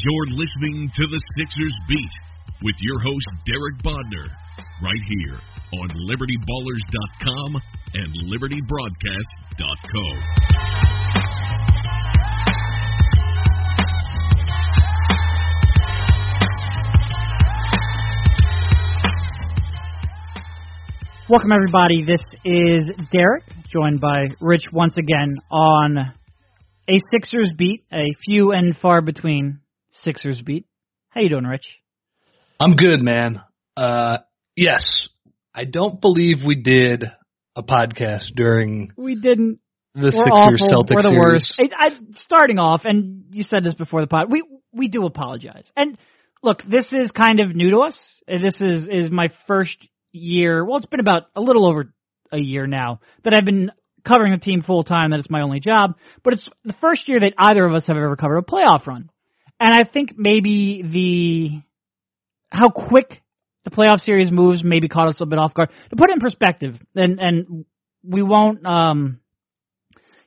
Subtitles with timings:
[0.00, 2.14] You're listening to the Sixers Beat
[2.62, 4.28] with your host, Derek Bodner,
[4.80, 5.40] right here
[5.72, 7.60] on LibertyBallers.com
[7.94, 10.04] and LibertyBroadcast.co.
[21.28, 22.04] Welcome, everybody.
[22.06, 23.42] This is Derek,
[23.72, 26.14] joined by Rich once again on
[26.88, 29.58] a Sixers beat, a few and far between
[30.02, 30.66] Sixers beat.
[31.10, 31.66] How you doing, Rich?
[32.60, 33.40] I'm good, man.
[33.76, 34.18] Uh,
[34.56, 35.08] yes,
[35.54, 37.04] I don't believe we did
[37.56, 39.60] a podcast during We didn't.
[39.94, 40.62] the Sixers.
[40.72, 41.20] Celtics We're the series.
[41.20, 41.60] worst.
[41.60, 44.30] I, I, starting off, and you said this before the pod.
[44.30, 44.42] We
[44.72, 45.64] we do apologize.
[45.76, 45.96] And
[46.42, 47.98] look, this is kind of new to us.
[48.26, 49.76] This is is my first
[50.12, 50.64] year.
[50.64, 51.92] Well, it's been about a little over
[52.30, 53.72] a year now that I've been
[54.06, 55.10] covering the team full time.
[55.10, 55.96] That it's my only job.
[56.22, 59.10] But it's the first year that either of us have ever covered a playoff run.
[59.60, 63.22] And I think maybe the how quick
[63.64, 65.70] the playoff series moves maybe caught us a little bit off guard.
[65.90, 67.64] To put it in perspective, and and
[68.02, 69.20] we won't um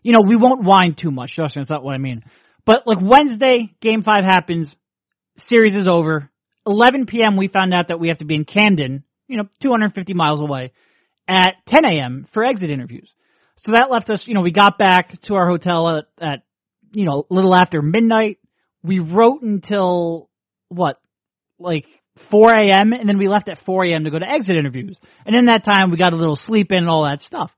[0.03, 1.33] you know, we won't whine too much.
[1.35, 2.23] Trust me, that's not what I mean.
[2.65, 4.73] But like Wednesday, game five happens,
[5.47, 6.29] series is over.
[6.66, 7.38] 11 p.m.
[7.38, 10.71] we found out that we have to be in Camden, you know, 250 miles away,
[11.27, 12.27] at 10 a.m.
[12.33, 13.09] for exit interviews.
[13.57, 16.43] So that left us, you know, we got back to our hotel at, at
[16.93, 18.39] you know, a little after midnight.
[18.83, 20.29] We wrote until
[20.69, 20.99] what,
[21.59, 21.85] like
[22.29, 22.93] 4 a.m.
[22.93, 24.03] and then we left at 4 a.m.
[24.03, 24.97] to go to exit interviews.
[25.25, 27.51] And in that time, we got a little sleep in and all that stuff.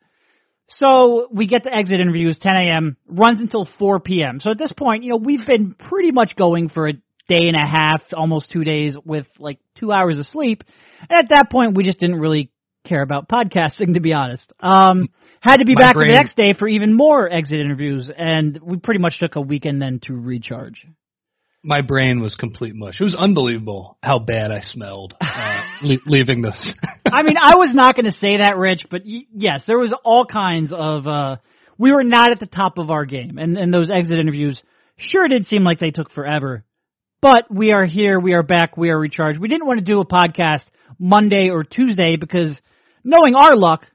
[0.69, 2.97] So we get the exit interviews 10 a.m.
[3.07, 4.39] runs until 4 p.m.
[4.41, 7.55] So at this point, you know, we've been pretty much going for a day and
[7.55, 10.63] a half, almost two days with like two hours of sleep.
[11.09, 12.49] And at that point, we just didn't really
[12.87, 14.51] care about podcasting, to be honest.
[14.59, 15.09] Um,
[15.41, 18.59] had to be My back brain- the next day for even more exit interviews, and
[18.61, 20.85] we pretty much took a weekend then to recharge.
[21.63, 22.99] My brain was complete mush.
[22.99, 26.73] It was unbelievable how bad I smelled uh, le- leaving those.
[27.09, 29.93] I mean, I was not going to say that, Rich, but y- yes, there was
[30.03, 31.07] all kinds of.
[31.07, 31.37] uh
[31.77, 34.61] We were not at the top of our game, and and those exit interviews
[34.97, 36.63] sure did seem like they took forever.
[37.21, 39.39] But we are here, we are back, we are recharged.
[39.39, 40.63] We didn't want to do a podcast
[40.99, 42.59] Monday or Tuesday because
[43.05, 43.85] knowing our luck,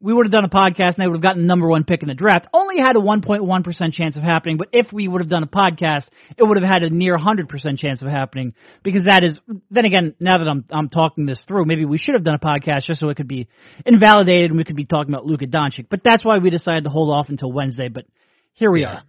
[0.00, 2.02] we would have done a podcast and they would have gotten the number one pick
[2.02, 2.46] in the draft.
[2.52, 6.04] Only had a 1.1% chance of happening, but if we would have done a podcast,
[6.36, 8.54] it would have had a near 100% chance of happening
[8.84, 12.14] because that is, then again, now that I'm, I'm talking this through, maybe we should
[12.14, 13.48] have done a podcast just so it could be
[13.84, 15.86] invalidated and we could be talking about Luka Doncic.
[15.90, 18.04] But that's why we decided to hold off until Wednesday, but
[18.52, 18.94] here we Yeah.
[18.98, 19.02] are.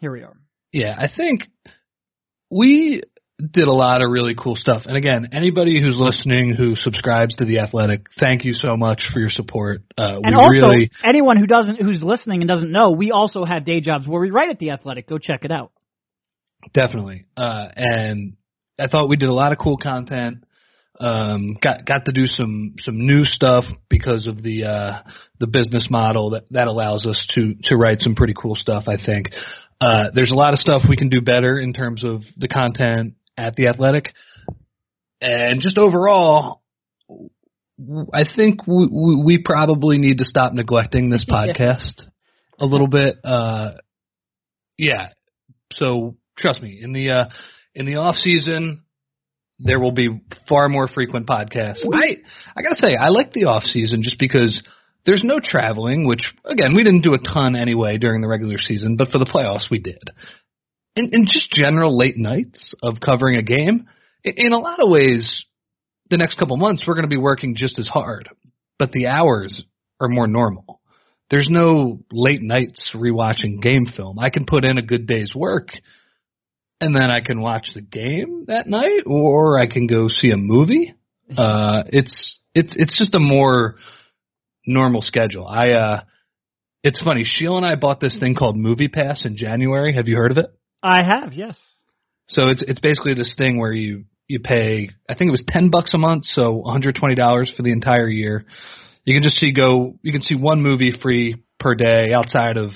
[0.00, 0.36] Here we are.
[0.72, 1.48] yeah, I think
[2.50, 3.02] we
[3.38, 4.82] did a lot of really cool stuff.
[4.86, 9.20] And again, anybody who's listening who subscribes to the Athletic, thank you so much for
[9.20, 9.82] your support.
[9.96, 13.64] Uh, And also, really anyone who doesn't, who's listening and doesn't know, we also have
[13.64, 15.08] day jobs where we write at the Athletic.
[15.08, 15.70] Go check it out.
[16.72, 17.26] Definitely.
[17.36, 18.36] Uh, and
[18.78, 20.44] I thought we did a lot of cool content.
[21.00, 25.02] Um, got got to do some some new stuff because of the uh,
[25.38, 28.88] the business model that that allows us to to write some pretty cool stuff.
[28.88, 29.30] I think
[29.80, 33.14] uh, there's a lot of stuff we can do better in terms of the content
[33.38, 34.12] at the Athletic,
[35.20, 36.62] and just overall,
[38.12, 42.02] I think we, we, we probably need to stop neglecting this podcast
[42.58, 43.16] a little bit.
[43.24, 43.72] Uh,
[44.76, 45.08] yeah.
[45.74, 47.24] So trust me, in the uh,
[47.74, 48.84] in the off season,
[49.58, 51.84] there will be far more frequent podcasts.
[51.92, 52.18] I
[52.56, 54.62] I gotta say, I like the off season just because
[55.04, 58.96] there's no traveling, which again we didn't do a ton anyway during the regular season,
[58.96, 60.10] but for the playoffs we did.
[60.96, 63.88] And, and just general late nights of covering a game.
[64.24, 65.44] In, in a lot of ways,
[66.10, 68.28] the next couple months we're going to be working just as hard,
[68.78, 69.62] but the hours
[70.00, 70.80] are more normal.
[71.30, 74.18] There's no late nights rewatching game film.
[74.18, 75.68] I can put in a good day's work
[76.80, 80.36] and then I can watch the game that night or I can go see a
[80.36, 80.94] movie.
[81.36, 83.74] Uh it's it's it's just a more
[84.66, 85.46] normal schedule.
[85.46, 86.00] I uh
[86.82, 89.92] it's funny, Sheila and I bought this thing called Movie Pass in January.
[89.92, 90.46] Have you heard of it?
[90.82, 91.56] I have, yes.
[92.28, 95.70] So it's it's basically this thing where you you pay I think it was ten
[95.70, 98.44] bucks a month, so one hundred twenty dollars for the entire year.
[99.04, 102.70] You can just see go you can see one movie free per day outside of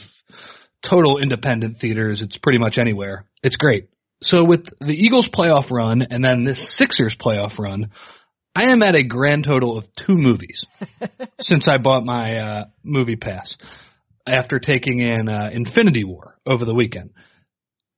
[0.89, 2.23] total independent theaters.
[2.23, 3.27] It's pretty much anywhere.
[3.43, 3.89] It's great.
[4.23, 7.91] So with the Eagles playoff run and then this Sixers playoff run,
[8.55, 10.65] I am at a grand total of two movies
[11.41, 13.57] since I bought my uh, movie pass
[14.27, 17.11] after taking in uh, Infinity War over the weekend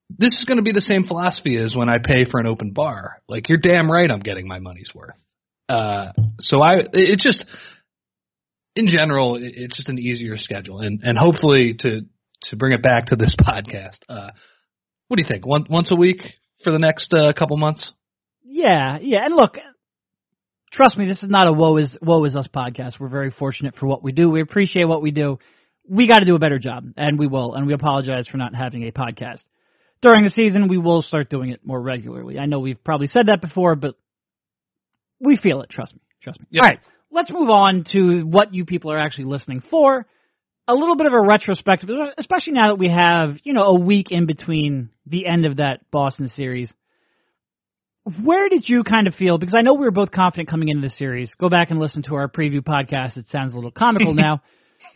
[0.09, 2.71] this is going to be the same philosophy as when I pay for an open
[2.71, 3.21] bar.
[3.27, 5.15] Like you're damn right, I'm getting my money's worth.
[5.67, 7.43] Uh, so I, it's just,
[8.75, 12.01] in general, it's just an easier schedule, and and hopefully to
[12.49, 13.97] to bring it back to this podcast.
[14.07, 14.29] Uh,
[15.07, 15.45] what do you think?
[15.45, 16.21] One, once a week
[16.63, 17.91] for the next uh, couple months.
[18.43, 19.57] Yeah, yeah, and look,
[20.71, 22.99] trust me, this is not a woe is woe is us podcast.
[22.99, 24.29] We're very fortunate for what we do.
[24.29, 25.39] We appreciate what we do.
[25.87, 27.53] We got to do a better job, and we will.
[27.53, 29.41] And we apologize for not having a podcast
[30.05, 30.67] during the season.
[30.67, 32.39] We will start doing it more regularly.
[32.39, 33.95] I know we've probably said that before, but
[35.19, 35.69] we feel it.
[35.69, 36.01] Trust me.
[36.23, 36.47] Trust me.
[36.51, 36.63] Yep.
[36.63, 36.79] All right,
[37.11, 40.05] let's move on to what you people are actually listening for.
[40.67, 44.07] A little bit of a retrospective, especially now that we have you know a week
[44.09, 46.71] in between the end of that Boston series
[48.23, 49.37] where did you kind of feel?
[49.37, 51.31] Because I know we were both confident coming into the series.
[51.39, 53.17] Go back and listen to our preview podcast.
[53.17, 54.41] It sounds a little comical now.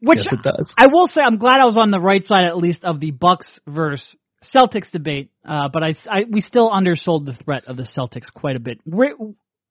[0.00, 0.72] Which yes, it does.
[0.76, 3.10] I will say, I'm glad I was on the right side at least of the
[3.10, 4.06] Bucks versus
[4.54, 5.30] Celtics debate.
[5.46, 8.80] Uh, but I, I, we still undersold the threat of the Celtics quite a bit.
[8.84, 9.14] Where,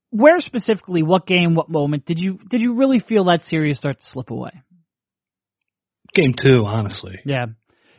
[0.09, 3.99] where specifically, what game, what moment did you did you really feel that series start
[3.99, 4.51] to slip away?
[6.13, 7.19] Game two, honestly.
[7.25, 7.47] Yeah.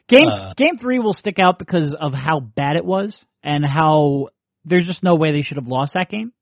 [0.08, 4.28] Game Uh, game three will stick out because of how bad it was and how
[4.64, 6.32] there's just no way they should have lost that game.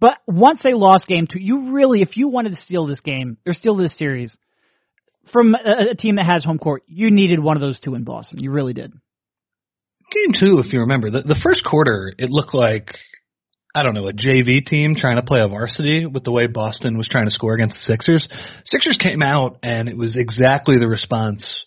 [0.00, 3.38] But once they lost game two, you really, if you wanted to steal this game
[3.46, 4.36] or steal this series
[5.32, 8.04] from a, a team that has home court, you needed one of those two in
[8.04, 8.40] Boston.
[8.40, 8.92] You really did.
[8.92, 12.94] Game two, if you remember, the, the first quarter, it looked like
[13.74, 16.96] I don't know a JV team trying to play a varsity with the way Boston
[16.96, 18.28] was trying to score against the Sixers.
[18.64, 21.66] Sixers came out and it was exactly the response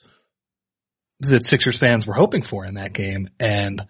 [1.19, 3.29] that Sixers fans were hoping for in that game.
[3.39, 3.81] And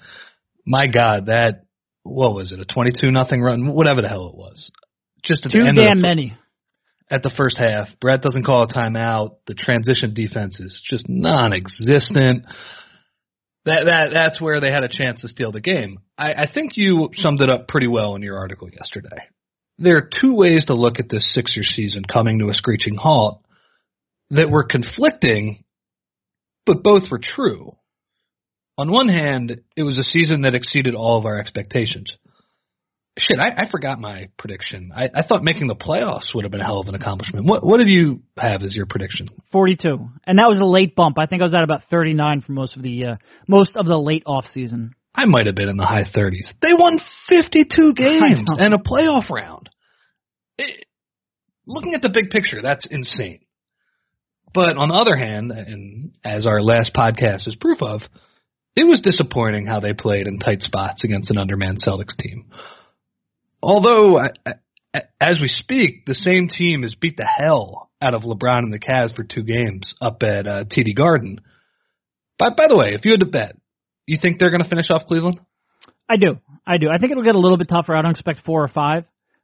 [0.66, 1.66] my God, that
[2.02, 2.60] what was it?
[2.60, 4.72] A twenty-two nothing run, whatever the hell it was.
[5.24, 6.38] Just at Too the end of damn the, fir- many.
[7.10, 7.88] At the first half.
[8.02, 9.38] Brett doesn't call a timeout.
[9.48, 12.46] The transition defense is just non-existent.
[13.66, 16.00] That that that's where they had a chance to steal the game.
[16.18, 19.28] I, I think you summed it up pretty well in your article yesterday.
[19.78, 23.44] There are two ways to look at this Sixers season coming to a screeching halt
[24.32, 25.64] that were conflicting,
[26.66, 27.76] but both were true.
[28.78, 32.16] On one hand, it was a season that exceeded all of our expectations.
[33.18, 34.92] Shit, I, I forgot my prediction.
[34.96, 37.48] I, I thought making the playoffs would have been a hell of an accomplishment.
[37.48, 39.28] What what did you have as your prediction?
[39.52, 40.10] 42.
[40.26, 41.18] And that was a late bump.
[41.18, 43.16] I think I was at about 39 for most of the uh,
[43.48, 44.94] most of the late off season.
[45.16, 46.54] I might have been in the high 30s.
[46.62, 49.70] They won 52 games and a playoff round.
[50.60, 50.86] It,
[51.66, 53.40] looking at the big picture, that's insane.
[54.54, 58.02] But on the other hand, and as our last podcast is proof of,
[58.76, 62.46] it was disappointing how they played in tight spots against an undermanned Celtics team.
[63.68, 64.18] Although,
[65.20, 68.80] as we speak, the same team has beat the hell out of LeBron and the
[68.80, 71.42] Cavs for two games up at uh, TD Garden.
[72.40, 73.58] By, by the way, if you had to bet,
[74.06, 75.42] you think they're going to finish off Cleveland?
[76.08, 76.40] I do.
[76.66, 76.88] I do.
[76.90, 77.94] I think it'll get a little bit tougher.
[77.94, 79.04] I don't expect four or five,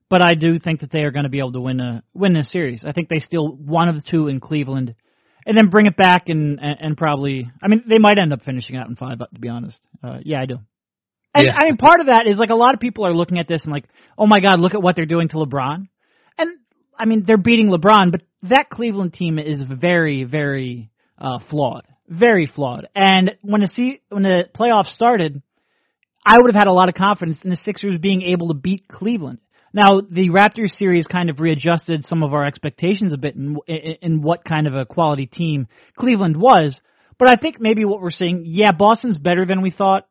[0.09, 2.33] but I do think that they are going to be able to win a win
[2.33, 2.85] this series.
[2.87, 4.95] I think they steal one of the two in Cleveland,
[5.45, 7.51] and then bring it back and and, and probably.
[7.61, 9.19] I mean, they might end up finishing out in five.
[9.19, 10.59] To be honest, uh, yeah, I do.
[11.33, 11.56] And Yeah.
[11.57, 13.62] I mean, part of that is like a lot of people are looking at this
[13.63, 13.85] and like,
[14.18, 15.88] oh my God, look at what they're doing to LeBron.
[16.38, 16.50] And
[16.97, 22.45] I mean, they're beating LeBron, but that Cleveland team is very, very uh, flawed, very
[22.45, 22.88] flawed.
[22.95, 25.41] And when the se- when the playoffs started,
[26.25, 28.88] I would have had a lot of confidence in the Sixers being able to beat
[28.88, 29.39] Cleveland.
[29.74, 33.95] Now, the Raptors series kind of readjusted some of our expectations a bit in, in,
[34.01, 36.75] in what kind of a quality team Cleveland was.
[37.18, 40.07] But I think maybe what we're seeing, yeah, Boston's better than we thought,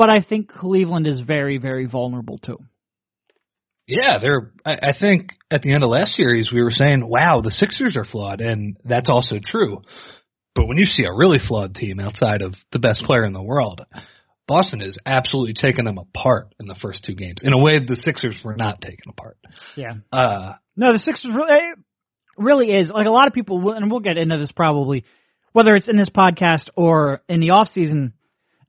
[0.00, 2.56] but I think Cleveland is very, very vulnerable too.
[3.86, 4.50] Yeah, they're.
[4.64, 7.98] I, I think at the end of last series we were saying, "Wow, the Sixers
[7.98, 9.82] are flawed," and that's also true.
[10.54, 13.42] But when you see a really flawed team outside of the best player in the
[13.42, 13.82] world,
[14.48, 17.94] Boston is absolutely taking them apart in the first two games in a way the
[17.96, 19.36] Sixers were not taken apart.
[19.76, 19.92] Yeah.
[20.10, 21.60] Uh, No, the Sixers really,
[22.38, 25.04] really is like a lot of people, will- and we'll get into this probably,
[25.52, 28.14] whether it's in this podcast or in the off season,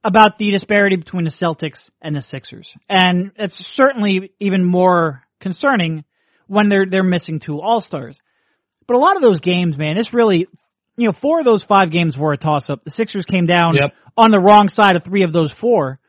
[0.03, 6.03] about the disparity between the Celtics and the Sixers, and it's certainly even more concerning
[6.47, 8.17] when they're they're missing two All Stars.
[8.87, 10.47] But a lot of those games, man, it's really,
[10.97, 12.83] you know, four of those five games were a toss up.
[12.83, 13.93] The Sixers came down Yep.
[14.17, 15.99] on the wrong side of three of those four.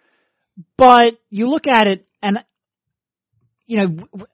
[0.76, 2.38] But you look at it, and
[3.66, 4.26] you know,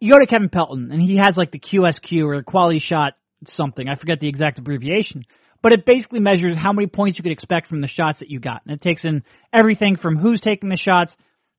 [0.00, 3.14] you go to Kevin Pelton, and he has like the QSQ or the quality shot
[3.48, 3.88] something.
[3.88, 5.24] I forget the exact abbreviation,
[5.66, 8.38] but it basically measures how many points you could expect from the shots that you
[8.38, 11.12] got, and it takes in everything from who's taking the shots,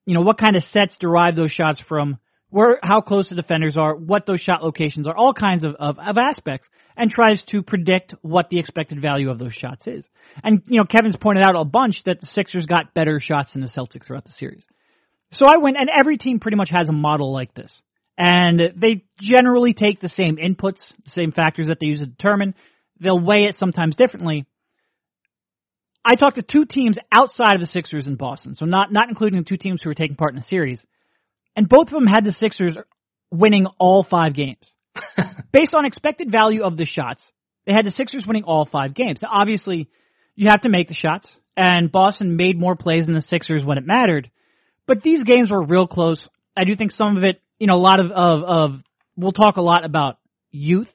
[0.06, 2.18] you know, what kind of sets derive those shots from,
[2.50, 6.00] where how close the defenders are, what those shot locations are, all kinds of, of,
[6.00, 10.08] of aspects, and tries to predict what the expected value of those shots is.
[10.42, 13.62] And you know, Kevin's pointed out a bunch that the Sixers got better shots than
[13.62, 14.66] the Celtics throughout the series.
[15.34, 17.74] So I went, and every team pretty much has a model like this.
[18.18, 22.56] And they generally take the same inputs, the same factors that they use to determine.
[23.00, 24.46] They'll weigh it sometimes differently.
[26.04, 29.40] I talked to two teams outside of the Sixers in Boston, so not not including
[29.40, 30.84] the two teams who were taking part in the series,
[31.56, 32.78] and both of them had the Sixers
[33.30, 34.66] winning all five games.
[35.52, 37.22] Based on expected value of the shots,
[37.66, 39.20] they had the Sixers winning all five games.
[39.22, 39.90] Now, obviously,
[40.36, 43.78] you have to make the shots, and Boston made more plays than the Sixers when
[43.78, 44.32] it mattered.
[44.86, 46.26] But these games were real close.
[46.56, 48.82] I do think some of it, you know, a lot of, of, of
[49.18, 50.20] we'll talk a lot about
[50.52, 50.88] youth,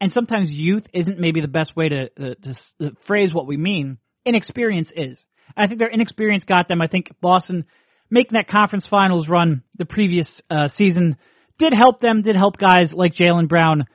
[0.00, 2.34] and sometimes youth isn't maybe the best way to, to,
[2.80, 3.98] to phrase what we mean.
[4.24, 5.22] Inexperience is.
[5.56, 6.80] I think their inexperience got them.
[6.80, 7.64] I think Boston
[8.10, 11.16] making that conference finals run the previous uh, season
[11.58, 13.86] did help them, did help guys like Jaylen Brown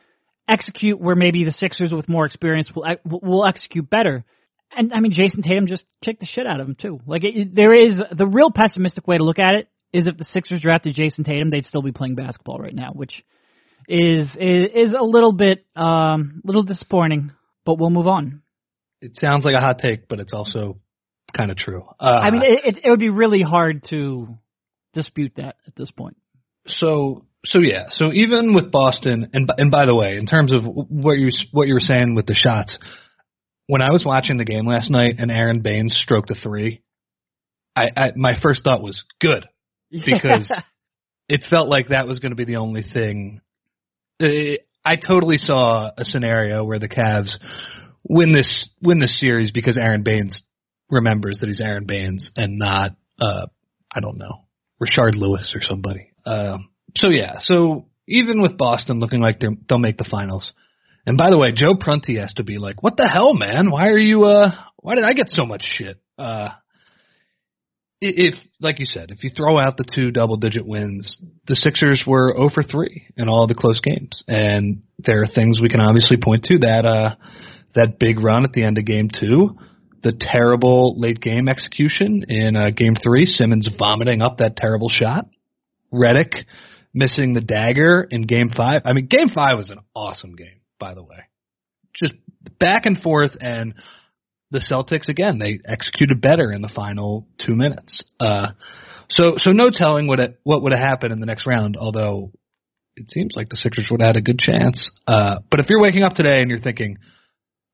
[0.50, 4.26] execute where maybe the Sixers with more experience will will execute better.
[4.76, 7.00] And I mean, Jayson Tatum just kicked the shit out of him too.
[7.06, 10.26] Like it, there is the real pessimistic way to look at it is if the
[10.26, 13.24] Sixers drafted Jayson Tatum, they'd still be playing basketball right now, which
[13.88, 17.32] is is, is a little bit um little disappointing.
[17.66, 18.42] But we'll move on.
[19.02, 20.80] It sounds like a hot take, but it's also
[21.36, 21.84] kind of true.
[22.00, 24.38] Uh, I mean, it, it, it would be really hard to
[24.94, 26.18] dispute that at this point.
[26.68, 30.64] So so yeah, so even with Boston, and and by the way, in terms of
[30.64, 32.78] what you what you were saying with the shots,
[33.68, 36.82] when I was watching the game last night and Aron Baynes stroked a three,
[37.76, 39.46] I, I my first thought was good
[39.92, 40.62] because yeah.
[41.28, 43.42] it felt like that was going to be the only thing.
[44.20, 47.32] It, I totally saw a scenario where the Cavs
[48.04, 50.44] win this win this series because Aron Baynes
[50.90, 53.48] remembers that he's Aron Baynes and not uh
[53.94, 54.46] I don't know
[54.82, 56.12] Rashard Lewis or somebody.
[56.26, 60.52] Um, so yeah, so even with Boston looking like they they'll make the finals.
[61.06, 63.72] And by the way, Joe Prunty has to be like, "What the hell, man?
[63.72, 64.24] Why are you?
[64.24, 66.50] uh Why did I get so much shit?" Uh,
[68.04, 72.34] if, like you said, if you throw out the two double-digit wins, the Sixers were
[72.36, 76.18] 0 for 3 in all the close games, and there are things we can obviously
[76.18, 77.16] point to that uh
[77.76, 79.58] that big run at the end of Game Two,
[80.04, 85.26] the terrible late game execution in uh, Game Three, Simmons vomiting up that terrible shot,
[85.92, 86.46] Redick
[86.94, 88.84] missing the dagger in game five.
[88.86, 91.18] I mean, game five was an awesome game, by the way.
[91.96, 92.14] Just
[92.60, 93.74] back and forth, and
[94.54, 98.04] the Celtics again they executed better in the final two minutes.
[98.20, 98.52] Uh,
[99.10, 101.76] so so no telling what it, what would have happened in the next round.
[101.78, 102.32] Although
[102.96, 104.92] it seems like the Sixers would have had a good chance.
[105.06, 107.00] Uh, but if you're waking up today and you're thinking,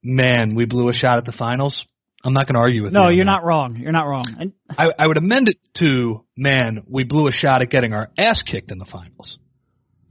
[0.02, 1.86] "Man, we blew a shot at the finals,"
[2.24, 3.06] I'm not going to argue with no, you.
[3.06, 3.32] No, you're that.
[3.32, 3.76] not wrong.
[3.76, 4.36] You're not wrong.
[4.40, 8.10] And I, I would amend it to, man, we blew a shot at getting our
[8.18, 9.38] ass kicked in the finals.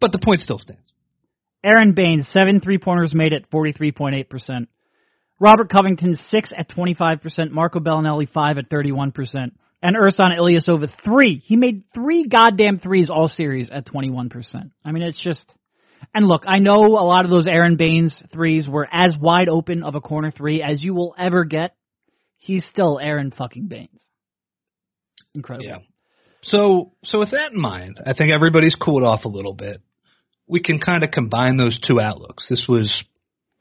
[0.00, 0.92] But the point still stands.
[1.64, 4.68] Aron Baynes, seven three pointers made at 43.8%.
[5.40, 7.50] Robert Covington, six at 25%.
[7.50, 9.12] Marco Belinelli, five at 31%.
[9.80, 11.40] And Ersan Ilyasova, three.
[11.45, 14.71] He made three goddamn threes all series at 21%.
[14.85, 15.45] I mean, it's just.
[16.14, 19.83] And look, I know a lot of those Aron Baynes threes were as wide open
[19.83, 21.75] of a corner three as you will ever get
[22.38, 24.00] he's still Aron fucking Baynes.
[25.35, 25.66] Incredible.
[25.66, 25.78] Yeah.
[26.42, 29.83] So so with that in mind, I think everybody's cooled off a little bit.
[30.47, 32.47] We can kind of combine those two outlooks.
[32.49, 33.04] This was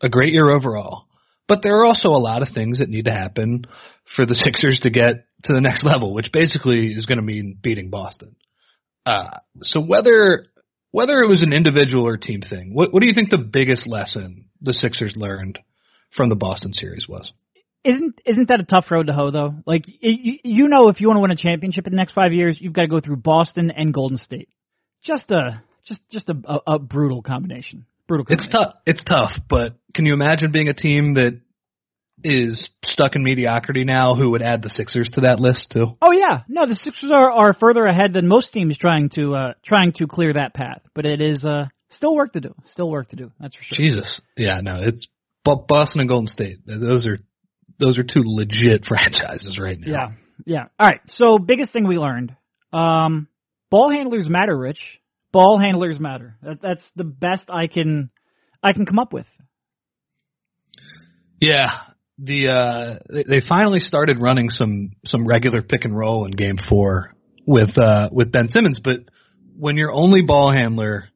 [0.02, 1.07] a great year overall,
[1.48, 3.66] but there are also a lot of things that need to happen
[4.16, 7.58] for the Sixers to get to the next level, which basically is going to mean
[7.62, 8.36] beating Boston.
[9.06, 10.48] Uh, so whether
[10.92, 13.88] whether it was an individual or team thing, what what do you think the biggest
[13.88, 15.60] lesson the Sixers learned
[16.16, 17.32] from the Boston series was?
[17.88, 19.56] isn't isn't that a tough road to hoe though?
[19.66, 22.58] Like you, know, if you want to win a championship in the next five years,
[22.60, 24.50] you've got to go through Boston and Golden State.
[25.04, 27.86] Just a just just a, a, a brutal combination.
[28.08, 28.26] Brutal.
[28.30, 28.76] It's tough.
[28.86, 31.42] It's tough, but can you imagine being a team that
[32.24, 35.98] is stuck in mediocrity now who would add the Sixers to that list too?
[36.02, 39.54] Oh yeah, no, the Sixers are are further ahead than most teams trying to uh
[39.66, 42.56] trying to clear that path, but it is uh still work to do.
[42.72, 43.32] Still work to do.
[43.40, 43.78] That's for sure.
[43.78, 45.08] Jesus, yeah, no, it's
[45.44, 46.60] Boston and Golden State.
[46.66, 47.18] Those are
[47.80, 49.88] those are two legit franchises right now.
[49.88, 50.08] Yeah,
[50.46, 50.64] yeah.
[50.80, 51.02] All right.
[51.08, 52.36] So biggest thing we learned:
[52.74, 53.28] um,
[53.70, 54.80] ball handlers matter, Rich.
[55.32, 56.38] Ball handlers matter.
[56.42, 58.10] That, that's the best I can
[58.64, 59.28] I can come up with.
[61.40, 61.68] Yeah,
[62.18, 66.58] the uh, they, they finally started running some some regular pick and roll in Game
[66.70, 67.14] Four
[67.46, 69.02] with uh, with Ben Simmons, but
[69.58, 71.10] when your only ball handler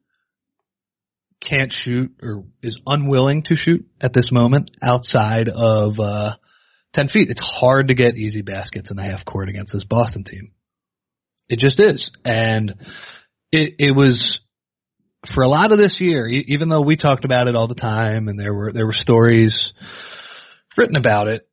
[1.48, 6.36] can't shoot or is unwilling to shoot at this moment outside of uh,
[6.94, 7.30] 10 feet.
[7.30, 10.52] It's hard to get easy baskets in the half court against this Boston team.
[11.48, 12.10] It just is.
[12.24, 12.74] And
[13.52, 14.40] it, it was
[15.34, 18.26] for a lot of this year, even though we talked about it all the time
[18.26, 19.72] and there were, there were stories
[20.76, 21.48] written about it,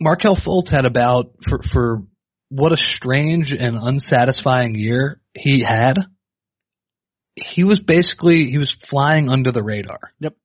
[0.00, 2.02] Markelle Fultz had about, for, for
[2.50, 5.94] what a strange and unsatisfying year he had,
[7.34, 10.12] he was basically, he was flying under the radar.
[10.20, 10.36] Yep.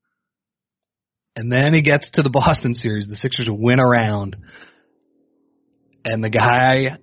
[1.35, 3.07] And then he gets to the Boston series.
[3.07, 4.37] The Sixers win around.
[6.05, 6.97] and the guy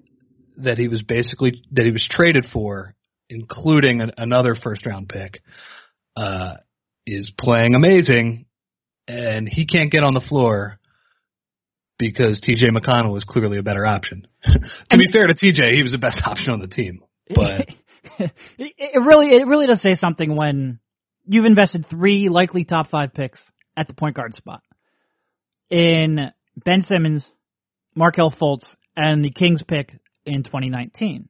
[0.57, 2.94] that he was basically that he was traded for,
[3.28, 5.43] including an, another first round pick,
[6.16, 6.54] uh,
[7.07, 8.47] is playing amazing,
[9.07, 10.78] and he can't get on the floor
[11.99, 12.69] because T.J.
[12.69, 14.26] McConnell is clearly a better option.
[14.45, 17.02] to be fair to T.J., he was the best option on the team,
[17.35, 17.69] but
[18.59, 20.78] it really it really does say something when
[21.26, 23.40] you've invested three likely top five picks
[23.76, 24.62] at the point guard spot
[25.71, 26.31] in
[26.64, 27.26] Ben Simmons,
[27.95, 28.64] Markelle Fultz,
[28.97, 29.93] and the Kings pick
[30.25, 31.28] in 2019.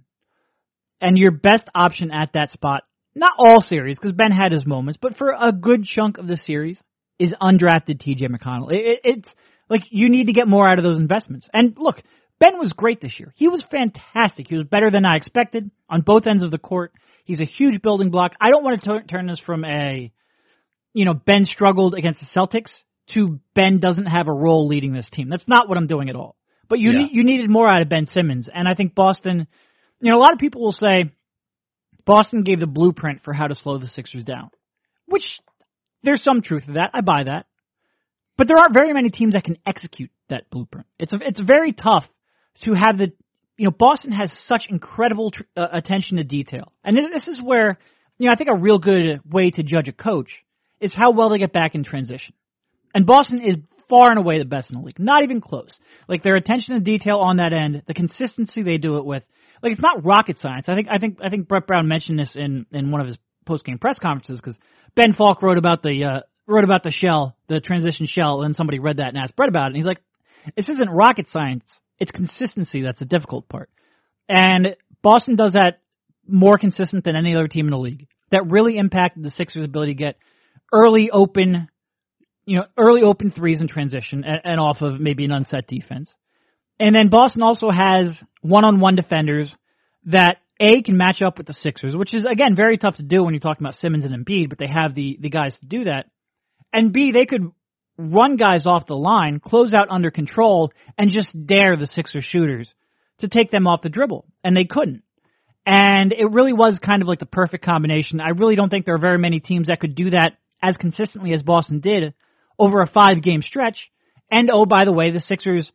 [1.05, 2.83] And your best option at that spot,
[3.15, 6.39] not all series, because Ben had his moments, but for a good chunk of the
[6.39, 6.79] series,
[7.19, 8.73] is undrafted TJ McConnell.
[8.73, 9.29] It, it, it's
[9.69, 11.47] like you need to get more out of those investments.
[11.53, 11.97] And look,
[12.41, 13.35] Ben was great this year.
[13.37, 14.49] He was fantastic.
[14.49, 16.93] He was better than I expected on both ends of the court.
[17.27, 18.33] He's a huge building block.
[18.41, 20.11] I don't want to t- turn this from a,
[20.95, 22.73] you know, Ben struggled against the Celtics
[23.13, 25.29] to Ben doesn't have a role leading this team.
[25.29, 26.37] That's not what I'm doing at all.
[26.69, 26.99] But you Yeah.
[27.01, 29.47] need, you needed more out of Ben Simmons, and I think Boston.
[30.05, 31.11] You know, a lot of people will say
[32.05, 34.51] Boston gave the blueprint for how to slow the Sixers down,
[35.07, 35.23] which
[36.03, 36.91] there's some truth to that.
[36.93, 37.47] I buy that,
[38.37, 40.87] but there aren't very many teams that can execute that blueprint.
[40.99, 42.05] It's a, it's very tough
[42.65, 43.13] to have the.
[43.57, 47.79] You know, Boston has such incredible tr- uh, attention to detail, and this- is where
[48.19, 50.29] you know I think a real good way to judge a coach
[50.81, 52.35] is how well they get back in transition.
[52.95, 53.57] And Boston is
[53.89, 54.99] far and away the best in the league.
[54.99, 55.73] Not even close.
[56.09, 59.23] Like their attention to detail on that end, the consistency they do it with.
[59.63, 60.67] Like it's not rocket science.
[60.69, 63.17] I think I think I think Brett Brown mentioned this in in one of his
[63.47, 64.59] post game press conferences because
[64.95, 68.79] Ben Falk wrote about the uh, wrote about the shell, the transition shell, and somebody
[68.79, 69.69] read that and asked Brett about it.
[69.69, 70.01] And he's like,
[70.57, 71.65] "This isn't rocket science.
[71.99, 73.71] It's consistency that's the difficult part."
[74.29, 75.81] And Boston does that
[76.27, 78.07] more consistent than any other team in the league.
[78.31, 80.17] That really impacted the Sixers' ability to get
[80.73, 81.69] early open
[82.47, 86.13] you know, early open threes in transition and, and off of maybe an unset defense.
[86.79, 88.07] And then Boston also has
[88.41, 89.55] one-on-one defenders
[90.07, 93.23] that A can match up with the Sixers, which is again very tough to do
[93.23, 95.85] when you're talking about Simmons and Embiid, but they have the the guys to do
[95.85, 96.07] that.
[96.73, 97.53] And B, they could
[97.97, 102.69] run guys off the line, close out under control, and just dare the Sixers shooters
[103.21, 105.03] to take them off the dribble, and they couldn't.
[105.67, 108.21] And it really was kind of like the perfect combination.
[108.21, 110.33] I really don't think there are very many teams that could do that
[110.63, 112.15] as consistently as Boston did
[112.59, 113.79] over a five game stretch.
[114.31, 115.71] And oh, by the way, the Sixers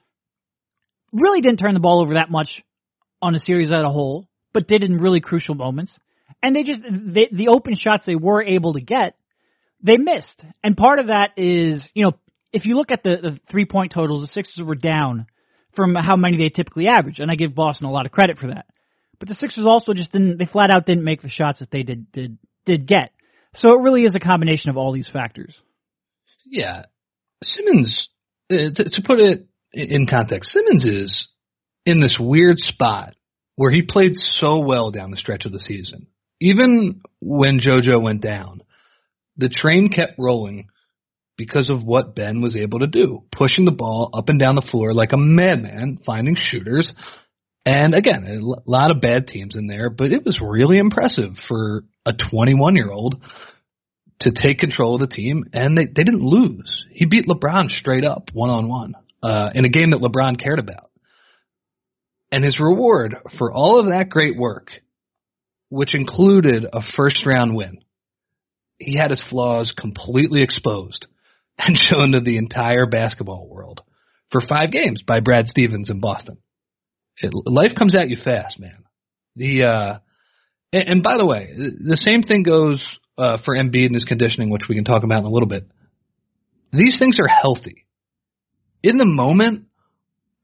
[1.12, 2.64] really didn't turn the ball over that much
[3.22, 5.98] on a series as a whole, but did in really crucial moments.
[6.42, 9.16] And they just, they, the open shots they were able to get,
[9.84, 10.42] they missed.
[10.64, 12.14] And part of that is, you know,
[12.52, 15.28] if you look at the, the three point totals, the Sixers were down
[15.76, 17.20] from how many they typically average.
[17.20, 18.66] And I give Boston a lot of credit for that.
[19.20, 21.84] But the Sixers also just didn't, they flat out didn't make the shots that they
[21.84, 23.12] did, did, did get.
[23.56, 25.56] So it really is a combination of all these factors.
[26.46, 26.86] yeah,
[27.44, 28.10] Simmons.
[28.52, 31.28] Uh, to, to put it in context, Simmons is
[31.86, 33.16] in this weird spot
[33.56, 36.08] where he played so well down the stretch of the season.
[36.40, 38.62] Even when JoJo went down,
[39.38, 40.70] the train kept rolling
[41.38, 44.68] because of what Ben was able to do, pushing the ball up and down the
[44.70, 46.94] floor like a madman, finding shooters.
[47.66, 51.84] And again, a lot of bad teams in there, but it was really impressive for
[52.06, 53.22] a 21 year old
[54.22, 56.86] to take control of the team, and they, they didn't lose.
[56.92, 60.90] He beat LeBron straight up, one on one, in a game that LeBron cared about.
[62.32, 64.70] And his reward for all of that great work,
[65.70, 67.80] which included a first round win,
[68.78, 71.06] he had his flaws completely exposed
[71.58, 73.82] and shown to the entire basketball world
[74.32, 76.38] for five games by Brad Stevens in Boston.
[77.18, 78.86] It, life comes at you fast, man.
[79.36, 80.00] The uh,
[80.72, 82.84] and, and by the way, the same thing goes
[83.18, 85.66] uh, for Embiid and his conditioning, which we can talk about in a little bit.
[86.72, 87.86] These things are healthy.
[88.82, 89.66] In the moment,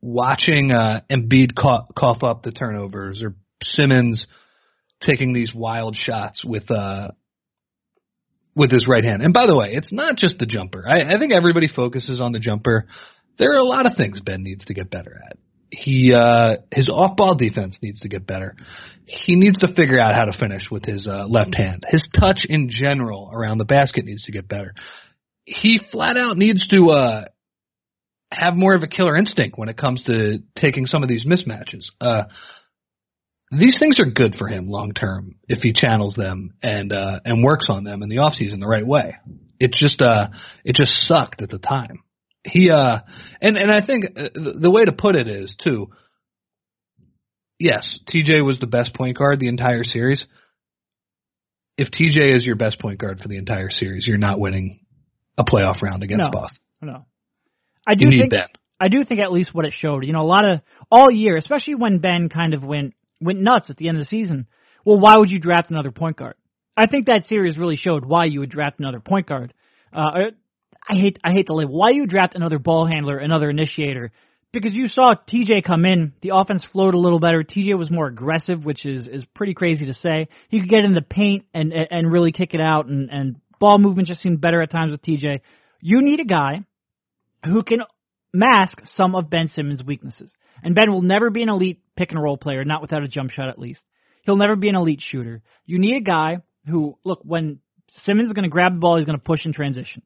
[0.01, 4.27] watching uh, Embiid cough, cough up the turnovers or Simmons
[5.01, 7.09] taking these wild shots with uh,
[8.55, 9.21] with his right hand.
[9.21, 10.85] And by the way, it's not just the jumper.
[10.87, 12.87] I, I think everybody focuses on the jumper.
[13.37, 15.37] There are a lot of things Ben needs to get better at.
[15.71, 18.55] He uh his off ball defense needs to get better.
[19.05, 21.83] He needs to figure out how to finish with his uh, left hand.
[21.87, 24.73] His touch in general around the basket needs to get better.
[25.43, 27.25] He flat out needs to uh
[28.37, 31.85] have more of a killer instinct when it comes to taking some of these mismatches.
[31.99, 32.23] Uh
[33.51, 37.43] these things are good for him long term if he channels them and uh and
[37.43, 39.15] works on them in the off season the right way.
[39.59, 40.27] It just uh
[40.63, 42.03] it just sucked at the time.
[42.43, 42.99] He uh
[43.41, 45.87] and and I think uh, the, the way to put it is too
[47.59, 50.25] yes, TJ was the best point guard the entire series.
[51.77, 54.85] If TJ is your best point guard for the entire series, you're not winning
[55.37, 56.31] a playoff round against No.
[56.31, 56.61] Boston.
[56.81, 57.05] No,
[57.85, 58.47] I do think Ben.
[58.79, 60.05] I do think at least what it showed.
[60.05, 63.69] You know, a lot of all year, especially when Ben kind of went went nuts
[63.69, 64.47] at the end of the season.
[64.83, 66.35] Well, why would you draft another point guard?
[66.77, 69.53] I think that series really showed why you would draft another point guard.
[69.93, 70.31] Uh,
[70.87, 71.77] I hate I hate the label.
[71.77, 74.11] Why you draft another ball handler, another initiator?
[74.51, 77.43] Because you saw TJ come in, the offense flowed a little better.
[77.43, 80.27] TJ was more aggressive, which is is pretty crazy to say.
[80.49, 83.79] He could get in the paint and and really kick it out, and and ball
[83.79, 85.39] movement just seemed better at times with TJ.
[85.81, 86.65] You need a guy
[87.45, 87.79] who can
[88.33, 90.31] mask some of Ben Simmons' weaknesses.
[90.63, 93.31] And Ben will never be an elite pick and roll player, not without a jump
[93.31, 93.81] shot at least.
[94.23, 95.41] He'll never be an elite shooter.
[95.65, 97.59] You need a guy who, look, when
[98.03, 100.01] Simmons is going to grab the ball, he's going to push in transition.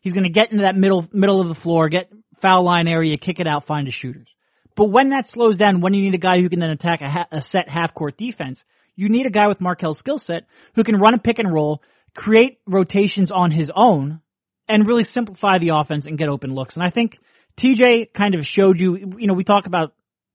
[0.00, 3.16] He's going to get into that middle middle of the floor, get foul line area,
[3.16, 4.28] kick it out, find his shooters.
[4.76, 7.08] But when that slows down, when you need a guy who can then attack a,
[7.08, 8.62] ha- a set half court defense,
[8.96, 11.82] you need a guy with Markelle's skill set who can run a pick and roll,
[12.14, 14.20] create rotations on his own,
[14.68, 16.74] and really simplify the offense and get open looks.
[16.74, 17.18] And I think
[17.60, 19.94] TJ kind of showed you, you know, we talk about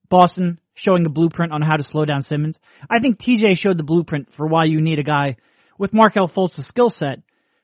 [0.09, 2.57] Boston showing the blueprint on how to slow down Simmons.
[2.89, 5.37] I think TJ showed the blueprint for why you need a guy
[5.77, 7.19] with Markelle Fultz's skill set,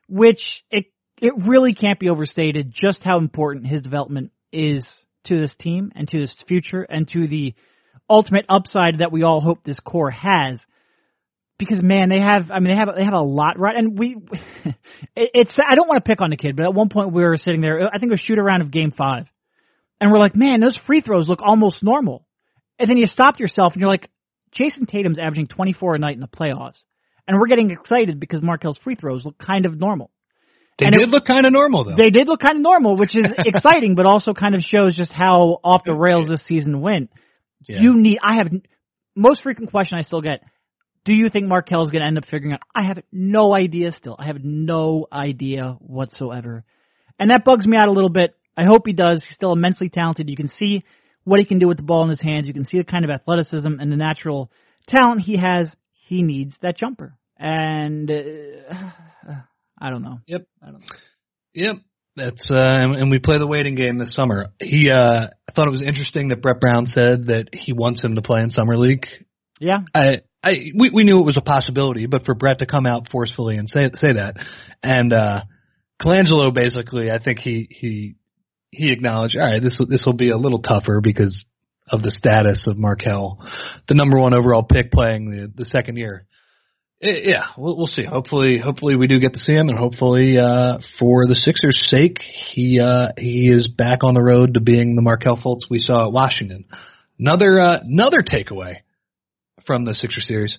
[0.07, 0.85] which it
[1.21, 4.85] it really can't be overstated just how important his development is
[5.25, 7.53] to this team and to this future and to the
[8.09, 10.59] ultimate upside that we all hope this core has.
[11.57, 14.17] Because man, they have I mean they have they have a lot right and we
[15.15, 17.23] It, it's I don't want to pick on the kid, but at one point we
[17.23, 19.25] were sitting there I think it was shoot around of game 5
[19.99, 22.25] and we're like, man, those free throws look almost normal.
[22.77, 24.09] And then you stop yourself and you're like,
[24.53, 26.81] Jayson Tatum's averaging 24 a night in the playoffs.
[27.27, 30.11] And we're getting excited because Markelle's free throws look kind of normal.
[30.77, 31.95] They and did it, look kind of normal, though.
[31.95, 35.11] They did look kind of normal, which is exciting, but also kind of shows just
[35.11, 37.09] how off the rails this season went.
[37.67, 37.81] Yeah.
[37.81, 38.49] You need, I have,
[39.15, 40.41] most frequent question I still get,
[41.05, 42.61] do you think Markelle's going to end up figuring out?
[42.75, 44.15] I have no idea still.
[44.19, 46.63] I have no idea whatsoever.
[47.17, 49.23] And that bugs me out a little bit I hope he does.
[49.23, 50.29] He's still immensely talented.
[50.29, 50.83] You can see
[51.23, 52.47] what he can do with the ball in his hands.
[52.47, 54.51] You can see the kind of athleticism and the natural
[54.87, 55.69] talent he has.
[56.07, 57.17] He needs that jumper.
[57.37, 59.33] And uh,
[59.79, 60.19] I don't know.
[60.27, 60.47] Yep.
[60.61, 60.87] I don't know.
[61.53, 61.75] Yep.
[62.17, 64.47] That's uh, and we play the waiting game this summer.
[64.61, 68.15] He, uh, I thought it was interesting that Brett Brown said that he wants him
[68.15, 69.05] to play in summer league.
[69.59, 69.79] Yeah.
[69.93, 73.07] I, I, we, we knew it was a possibility, but for Brett to come out
[73.11, 74.35] forcefully and say say that,
[74.83, 75.41] and uh,
[75.99, 78.15] Colangelo basically, I think he he
[78.69, 81.45] he acknowledged, all right, this this will be a little tougher because
[81.91, 83.39] of the status of Markelle,
[83.87, 86.27] the number one overall pick playing the the second year.
[86.99, 88.05] It, yeah, we'll, we'll see.
[88.05, 92.19] Hopefully, hopefully we do get to see him, and hopefully, uh, for the Sixers' sake,
[92.51, 96.05] he uh, he is back on the road to being the Markelle Fultz we saw
[96.05, 96.65] at Washington.
[97.17, 98.77] Another uh, another takeaway
[99.65, 100.57] from the Sixer series: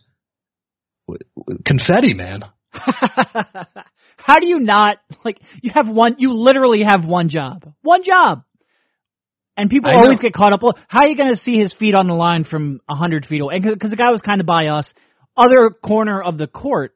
[1.64, 2.42] confetti, man.
[4.16, 7.72] How do you not like you have one you literally have one job.
[7.82, 8.42] One job.
[9.56, 10.62] And people always get caught up.
[10.62, 13.24] Well, how are you going to see his feet on the line from a hundred
[13.24, 13.58] feet away?
[13.58, 14.92] Because the guy was kind of by us,
[15.34, 16.94] other corner of the court.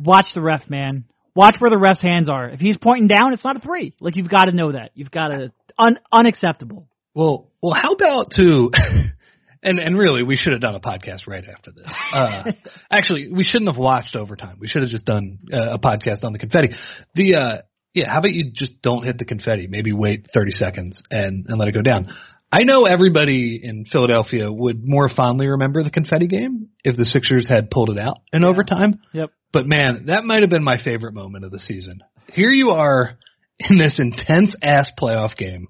[0.00, 1.04] Watch the ref, man.
[1.36, 2.48] Watch where the ref's hands are.
[2.48, 3.94] If he's pointing down, it's not a three.
[4.00, 4.90] Like you've got to know that.
[4.94, 6.88] You've got to un, unacceptable.
[7.14, 8.70] Well, well, how about to
[9.62, 11.86] And and really, we should have done a podcast right after this.
[12.12, 12.52] Uh,
[12.90, 14.58] actually, we shouldn't have watched overtime.
[14.60, 16.74] We should have just done uh, a podcast on the confetti.
[17.14, 17.62] The uh,
[17.94, 19.66] yeah, how about you just don't hit the confetti?
[19.66, 22.12] Maybe wait 30 seconds and and let it go down.
[22.50, 27.48] I know everybody in Philadelphia would more fondly remember the confetti game if the Sixers
[27.48, 28.48] had pulled it out in yeah.
[28.48, 29.00] overtime.
[29.14, 29.30] Yep.
[29.54, 32.00] But man, that might have been my favorite moment of the season.
[32.30, 33.16] Here you are
[33.58, 35.68] in this intense ass playoff game.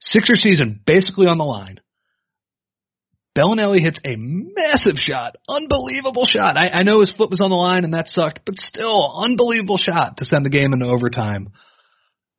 [0.00, 1.80] Sixer season basically on the line
[3.36, 6.56] Belinelli hits a massive shot, unbelievable shot.
[6.56, 9.76] I, I know his foot was on the line and that sucked, but still, unbelievable
[9.76, 11.50] shot to send the game into overtime.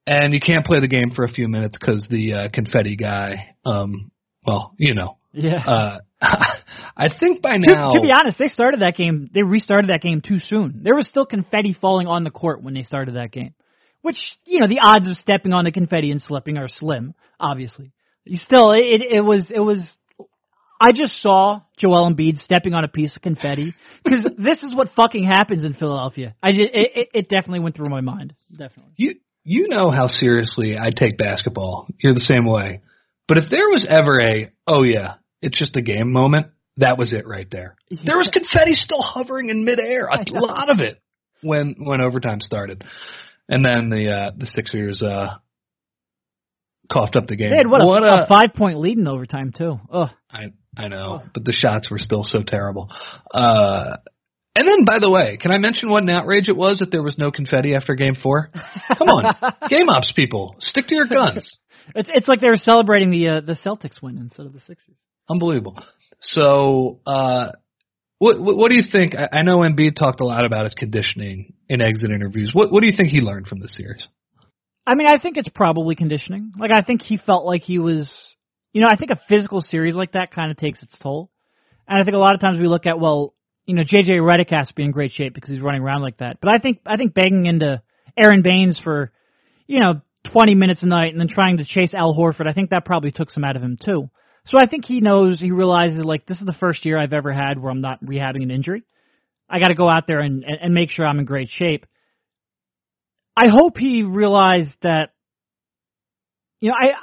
[0.06, 3.56] And you can't play the game for a few minutes because the uh, confetti guy,
[3.66, 4.12] um,
[4.46, 5.18] well, you know.
[5.32, 5.64] Yeah.
[5.66, 7.94] Uh, I think by now.
[7.94, 9.30] To, to be honest, they started that game.
[9.34, 10.82] They restarted that game too soon.
[10.84, 13.54] There was still confetti falling on the court when they started that game,
[14.02, 17.16] which you know the odds of stepping on the confetti and slipping are slim.
[17.40, 17.94] Obviously,
[18.36, 19.88] still it it was it was
[20.82, 24.90] I just saw Joel Embiid stepping on a piece of confetti because this is what
[24.96, 26.36] fucking happens in Philadelphia.
[26.42, 28.34] I just, it, it definitely went through my mind.
[28.50, 28.94] Definitely.
[28.98, 31.88] You you know how seriously I take basketball.
[32.00, 32.82] You're the same way.
[33.28, 37.14] But if there was ever a oh yeah, it's just a game moment, that was
[37.14, 37.76] it right there.
[37.90, 38.02] Yeah.
[38.06, 41.00] There was confetti still hovering in midair, a lot of it
[41.44, 42.84] when when overtime started,
[43.48, 45.38] and then the uh, the Sixers uh,
[46.92, 47.52] coughed up the game.
[47.52, 49.80] They had what, what a, a, five point lead in overtime too.
[49.92, 50.10] Ugh.
[50.30, 52.90] I I know, but the shots were still so terrible.
[53.34, 53.98] Uh,
[54.56, 57.04] and then, by the way, can I mention what an outrage it was that there
[57.04, 58.50] was no confetti after Game Four?
[58.98, 61.58] Come on, game ops people, stick to your guns.
[61.96, 64.96] It's it's like they were celebrating the uh, the Celtics win instead of the Sixers.
[65.28, 65.84] Unbelievable.
[66.22, 67.54] So, uh,
[68.20, 69.16] what, what what do you think?
[69.16, 72.52] I, I know Embiid talked a lot about his conditioning in exit interviews.
[72.54, 74.08] What what do you think he learned from the series?
[74.86, 76.54] I mean, I think it's probably conditioning.
[76.58, 78.12] Like I think he felt like he was,
[78.74, 81.30] you know, I think a physical series like that kind of takes its toll.
[81.88, 83.34] And I think a lot of times we look at well,
[83.66, 86.18] you know, JJ Redick has to be in great shape because he's running around like
[86.18, 86.38] that.
[86.42, 87.82] But I think I think banging into
[88.18, 89.12] Aron Baynes for,
[89.68, 92.70] you know, 20 minutes a night and then trying to chase Al Horford, I think
[92.70, 94.10] that probably took some out of him too.
[94.46, 97.32] So I think he knows, he realizes like this is the first year I've ever
[97.32, 98.84] had where I'm not rehabbing an injury.
[99.50, 101.86] I got to go out there and, and, and make sure I'm in great shape.
[103.36, 105.10] I hope he realized that,
[106.60, 106.94] you know, I,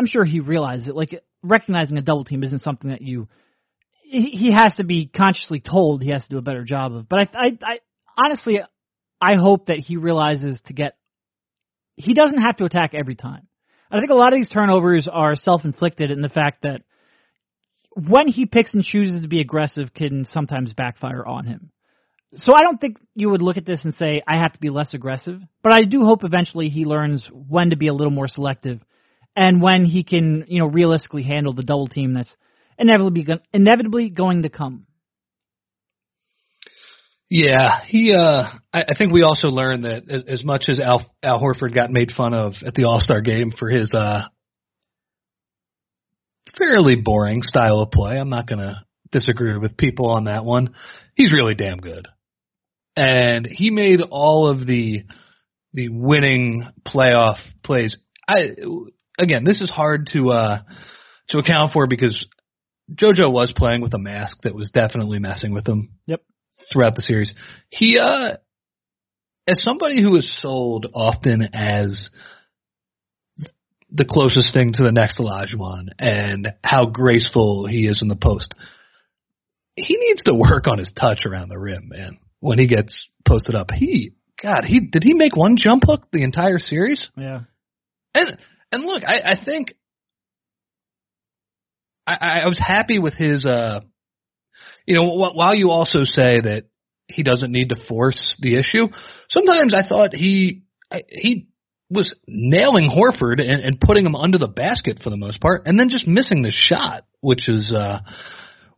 [0.00, 0.96] I'm sure he realized it.
[0.96, 3.28] Like recognizing a double team isn't something that you,
[4.02, 7.06] he, he has to be consciously told he has to do a better job of.
[7.06, 7.78] But I, I, I
[8.16, 8.60] honestly,
[9.20, 10.96] I hope that he realizes to get,
[11.96, 13.46] he doesn't have to attack every time.
[13.90, 16.80] I think a lot of these turnovers are self-inflicted in the fact that
[17.94, 21.72] when he picks and chooses to be aggressive can sometimes backfire on him.
[22.36, 24.70] So I don't think you would look at this and say I have to be
[24.70, 28.28] less aggressive, but I do hope eventually he learns when to be a little more
[28.28, 28.80] selective
[29.36, 32.34] and when he can, you know, realistically handle the double team that's
[32.78, 34.86] inevitably inevitably going to come.
[37.28, 38.12] Yeah, he.
[38.12, 41.90] uh I, I think we also learned that as much as Al Al Horford got
[41.90, 44.22] made fun of at the All Star game for his uh
[46.58, 50.74] fairly boring style of play, I'm not going to disagree with people on that one.
[51.14, 52.08] He's really damn good,
[52.96, 55.04] and he made all of the
[55.72, 57.96] the winning playoff plays.
[58.28, 58.56] I
[59.20, 60.62] again, this is hard to uh
[61.28, 62.26] to account for because
[62.92, 65.90] JoJo was playing with a mask that was definitely messing with him.
[66.06, 66.22] Yep
[66.72, 67.34] throughout the series.
[67.68, 68.36] He, uh,
[69.46, 72.10] as somebody who is sold often as
[73.90, 78.54] the closest thing to the next Olajuwon and how graceful he is in the post,
[79.74, 82.18] he needs to work on his touch around the rim, man.
[82.40, 86.22] When he gets posted up, he, God, he did he make one jump hook the
[86.22, 87.08] entire series?
[87.16, 87.40] Yeah.
[88.14, 88.38] And
[88.72, 89.74] and look, I, I think
[92.06, 93.80] I, I was happy with his uh
[94.86, 96.64] you know, while you also say that
[97.06, 98.88] he doesn't need to force the issue,
[99.28, 100.62] sometimes I thought he
[101.08, 101.46] he
[101.88, 105.78] was nailing Horford and, and putting him under the basket for the most part, and
[105.78, 108.00] then just missing the shot, which is uh,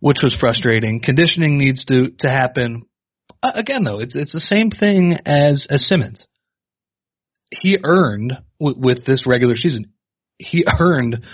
[0.00, 1.00] which was frustrating.
[1.02, 2.86] Conditioning needs to to happen.
[3.42, 6.26] Again, though, it's it's the same thing as as Simmons.
[7.50, 9.92] He earned w- with this regular season.
[10.38, 11.24] He earned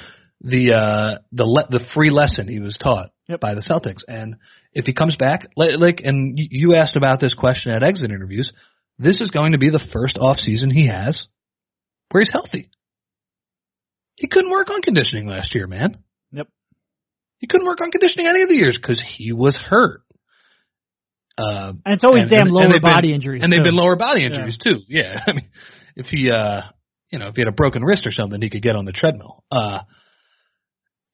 [0.41, 3.41] the uh, the le- the free lesson he was taught yep.
[3.41, 4.37] by the Celtics, and
[4.73, 8.53] if he comes back, like, and you asked about this question at exit interviews,
[8.99, 11.27] this is going to be the first off season he has
[12.11, 12.71] where he's healthy.
[14.17, 15.99] He couldn't work on conditioning last year, man.
[16.33, 16.49] Yep.
[17.39, 20.03] He couldn't work on conditioning any of the years because he was hurt.
[21.39, 23.57] Uh, and it's always and, damn and, lower and body been, injuries, and too.
[23.57, 24.73] they've been lower body injuries yeah.
[24.73, 24.81] too.
[24.89, 25.49] Yeah, I mean,
[25.95, 26.63] if he, uh,
[27.11, 28.93] you know, if he had a broken wrist or something, he could get on the
[28.93, 29.45] treadmill.
[29.51, 29.81] Uh,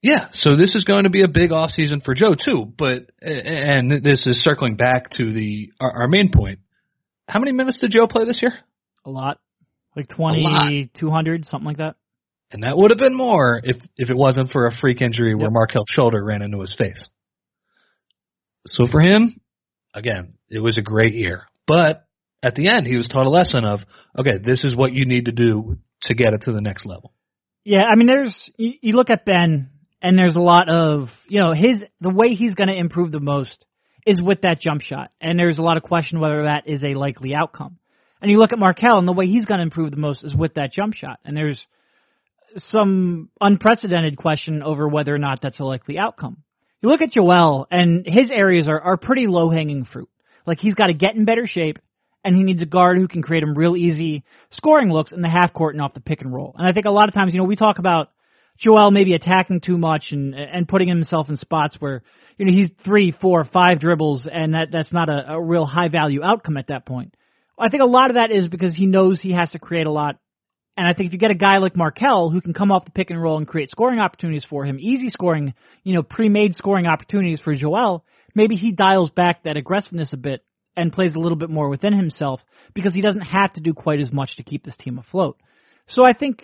[0.03, 2.71] yeah, so this is going to be a big off season for Joe too.
[2.77, 6.59] But and this is circling back to the our, our main point.
[7.27, 8.53] How many minutes did Joe play this year?
[9.07, 9.39] A lot,
[9.97, 11.97] like twenty two hundred, something like that.
[12.51, 15.39] And that would have been more if if it wasn't for a freak injury yep.
[15.39, 17.09] where Markelle's shoulder ran into his face.
[18.67, 19.41] So for him,
[19.95, 21.45] again, it was a great year.
[21.67, 22.07] But
[22.43, 23.81] at the end, he was taught a lesson of
[24.19, 27.13] okay, this is what you need to do to get it to the next level.
[27.65, 29.71] Yeah, I mean, there's you, you look at Ben
[30.03, 33.21] and there's a lot of you know his the way he's going to improve the
[33.21, 33.65] most
[34.07, 36.95] is with that jump shot, and there's a lot of question whether that is a
[36.95, 37.79] likely outcome.
[38.21, 40.35] And you look at Markelle, and the way he's going to improve the most is
[40.35, 41.65] with that jump shot, and there's
[42.59, 46.39] some unprecedented question over whether or not that's a likely outcome.
[46.83, 50.11] You look at Joel, and his areas are are pretty low hanging fruit.
[50.47, 51.79] Like he's got to get in better shape,
[52.25, 55.29] and he needs a guard who can create him real easy scoring looks in the
[55.29, 56.55] half court and off the pick and roll.
[56.57, 58.11] And I think a lot of times, you know, we talk about
[58.59, 62.03] Joel maybe attacking too much and and putting himself in spots where
[62.39, 65.89] you know he's three, four, five dribbles, and that that's not a, a real high
[65.89, 67.15] value outcome at that point.
[67.59, 69.93] I think a lot of that is because he knows he has to create a
[69.93, 70.17] lot.
[70.77, 72.91] And I think if you get a guy like Markelle who can come off the
[72.91, 76.87] pick and roll and create scoring opportunities for him, easy scoring, you know, pre-made scoring
[76.87, 80.45] opportunities for Joel, maybe he dials back that aggressiveness a bit
[80.77, 82.41] and plays a little bit more within himself
[82.75, 85.39] because he doesn't have to do quite as much to keep this team afloat.
[85.89, 86.43] So I think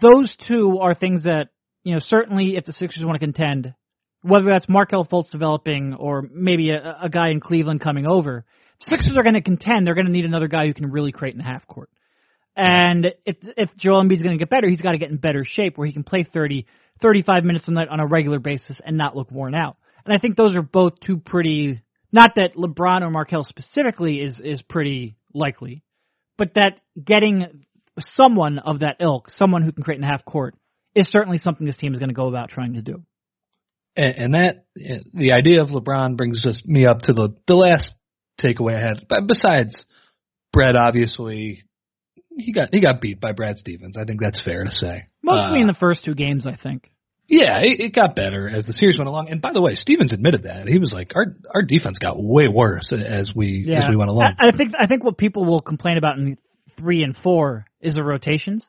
[0.00, 1.48] those two are things that,
[1.82, 3.74] you know, certainly if the Sixers want to contend,
[4.22, 8.44] whether that's Markelle Fultz developing or maybe a, a guy in Cleveland coming over,
[8.80, 9.86] Sixers are going to contend.
[9.86, 11.90] They're going to need another guy who can really create in the half court.
[12.56, 15.44] And if if Joel Embiid's going to get better, he's got to get in better
[15.44, 16.66] shape where he can play 30,
[17.00, 19.76] 35 minutes a night on a regular basis and not look worn out.
[20.04, 21.80] And I think those are both two pretty.
[22.12, 25.82] Not that LeBron or Markelle specifically is is pretty likely,
[26.36, 27.64] but that getting
[27.98, 30.56] someone of that ilk, someone who can create in half court,
[30.94, 33.02] is certainly something this team is going to go about trying to do.
[33.96, 37.94] And, and that the idea of LeBron brings us me up to the the last
[38.40, 39.06] takeaway I had.
[39.08, 39.86] But besides
[40.52, 41.62] Brad, obviously
[42.36, 43.96] he got he got beat by Brad Stevens.
[43.96, 45.06] I think that's fair to say.
[45.22, 46.90] Mostly uh, in the first two games, I think.
[47.30, 49.28] Yeah, it, it got better as the series went along.
[49.30, 52.48] And by the way, Stevens admitted that he was like, our our defense got way
[52.48, 53.78] worse as we yeah.
[53.78, 54.34] as we went along.
[54.40, 56.38] I, I think I think what people will complain about in
[56.76, 58.66] three and four is the rotations,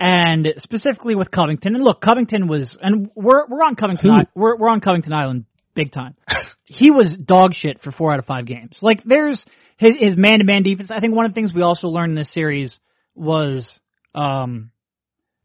[0.00, 1.74] and specifically with Covington.
[1.74, 5.44] And look, Covington was, and we're we're on Covington, I, we're we're on Covington Island
[5.74, 6.16] big time.
[6.64, 8.78] he was dog shit for four out of five games.
[8.80, 9.44] Like there's
[9.76, 10.90] his his man to man defense.
[10.90, 12.74] I think one of the things we also learned in this series
[13.14, 13.70] was
[14.14, 14.70] um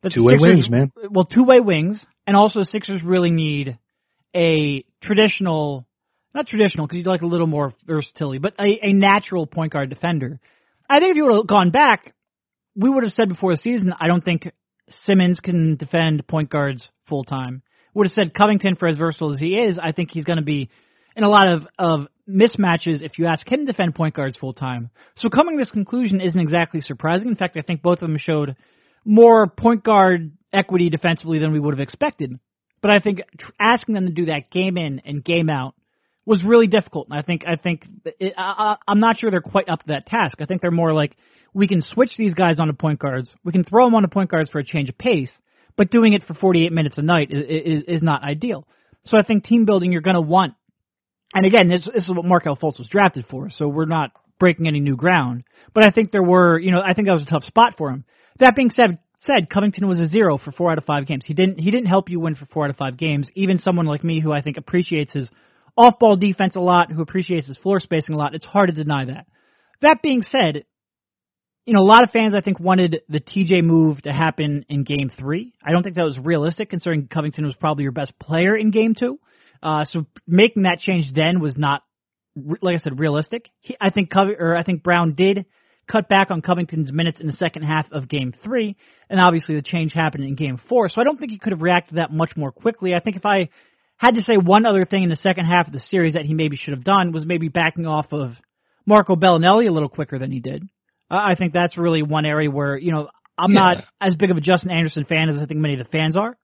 [0.09, 0.93] two way wings, man.
[1.11, 3.77] Well, two way wings, and also Sixers really need
[4.35, 5.87] a traditional,
[6.33, 9.89] not traditional because you'd like a little more versatility, but a, a natural point guard
[9.89, 10.39] defender.
[10.89, 12.13] I think if you would have gone back,
[12.75, 14.51] we would have said before the season, I don't think
[15.05, 17.61] Simmons can defend point guards full time.
[17.93, 20.43] Would have said Covington, for as versatile as he is, I think he's going to
[20.43, 20.69] be
[21.15, 24.53] in a lot of, of mismatches if you ask him to defend point guards full
[24.53, 24.89] time.
[25.15, 27.29] So coming to this conclusion isn't exactly surprising.
[27.29, 28.57] In fact, I think both of them showed
[29.05, 32.39] more point guard equity defensively than we would have expected.
[32.81, 33.21] But I think
[33.59, 35.75] asking them to do that game in and game out
[36.25, 37.07] was really difficult.
[37.09, 37.85] And I think I think
[38.19, 40.37] it, I, I'm not sure they're quite up to that task.
[40.39, 41.15] I think they're more like
[41.53, 43.33] we can switch these guys onto point guards.
[43.43, 45.31] We can throw them onto point guards for a change of pace,
[45.77, 48.67] but doing it for 48 minutes a night is is, is not ideal.
[49.05, 50.55] So I think team building you're going to want.
[51.33, 53.49] And again, this, this is what Markelle Fultz was drafted for.
[53.49, 55.43] So we're not breaking any new ground.
[55.73, 57.89] But I think there were, you know, I think that was a tough spot for
[57.89, 58.05] him.
[58.39, 61.23] That being said, said Covington was a zero for four out of five games.
[61.25, 63.29] He didn't he didn't help you win for four out of five games.
[63.35, 65.29] Even someone like me who I think appreciates his
[65.77, 68.75] off ball defense a lot, who appreciates his floor spacing a lot, it's hard to
[68.75, 69.27] deny that.
[69.81, 70.65] That being said,
[71.65, 74.83] you know, a lot of fans I think wanted the TJ move to happen in
[74.83, 75.53] game three.
[75.63, 78.93] I don't think that was realistic considering Covington was probably your best player in game
[78.93, 79.19] two.
[79.61, 81.81] Uh, so making that change then was not,
[82.35, 83.49] like I said, realistic.
[83.61, 85.45] He, I think Cov- or I think Brown did
[85.91, 88.75] cut back on Covington's minutes in the second half of game three,
[89.09, 90.89] and obviously the change happened in game four.
[90.89, 92.93] So I don't think he could have reacted that much more quickly.
[92.93, 93.49] I think if I
[93.97, 96.33] had to say one other thing in the second half of the series that he
[96.33, 98.31] maybe should have done was maybe backing off of
[98.85, 100.63] Marco Belinelli a little quicker than he did.
[101.09, 103.59] Uh, I think that's really one area where, you know, I'm yeah.
[103.59, 106.17] not as big of a Justin Anderson fan as I think many of the fans
[106.17, 106.37] are.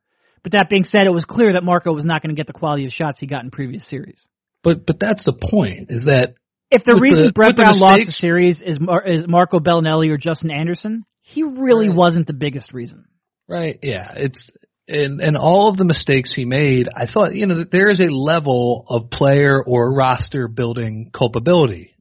[0.44, 2.54] But that being said, it was clear that Marco was not going to get the
[2.54, 4.20] quality of shots he got in previous series.
[4.64, 6.36] But but that's the point is that
[6.72, 10.18] if the reason the, Brett Brown lost the series is Mar- is Marco Belinelli or
[10.18, 11.98] Justin Anderson, he really right.
[11.98, 13.06] wasn't the biggest reason.
[13.48, 13.80] Right.
[13.84, 14.14] Yeah.
[14.16, 14.50] It's
[14.88, 18.00] and and all of the mistakes he made, I thought you know that there is
[18.00, 21.96] a level of player or roster building culpability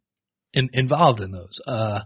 [0.53, 1.59] in, involved in those.
[1.67, 2.01] Uh,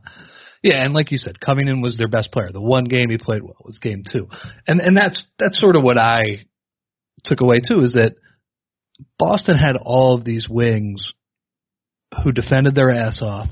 [0.63, 2.51] yeah, and like you said, Covington was their best player.
[2.53, 4.29] The one game he played well was game two,
[4.67, 6.47] and and that's that's sort of what I
[7.25, 8.17] took away too is that
[9.19, 11.13] Boston had all of these wings
[12.23, 13.49] who defended their ass off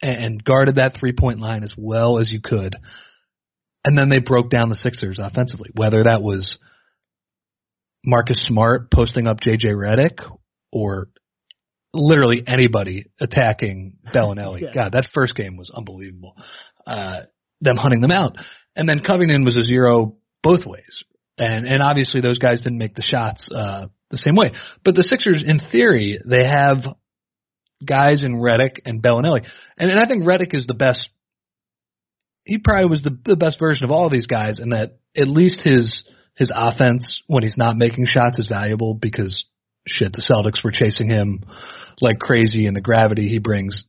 [0.00, 2.76] and guarded that three point line as well as you could.
[3.84, 6.58] And then they broke down the Sixers offensively, whether that was
[8.04, 10.18] Marcus Smart posting up JJ Redick
[10.72, 11.08] or
[11.92, 14.62] literally anybody attacking Belinelli.
[14.62, 14.72] yeah.
[14.74, 16.36] God, that first game was unbelievable.
[16.86, 17.20] Uh,
[17.60, 18.36] them hunting them out.
[18.74, 21.04] And then Covington was a zero both ways.
[21.38, 24.52] And, and obviously those guys didn't make the shots, uh, the same way.
[24.84, 26.78] But the Sixers, in theory, they have
[27.86, 29.46] guys in Redick and Belinelli.
[29.76, 31.08] And, and I think Redick is the best.
[32.44, 35.28] He probably was the, the best version of all of these guys, and that at
[35.28, 39.44] least his his offense when he's not making shots is valuable because
[39.86, 41.44] shit, the Celtics were chasing him
[42.00, 43.84] like crazy, and the gravity he brings.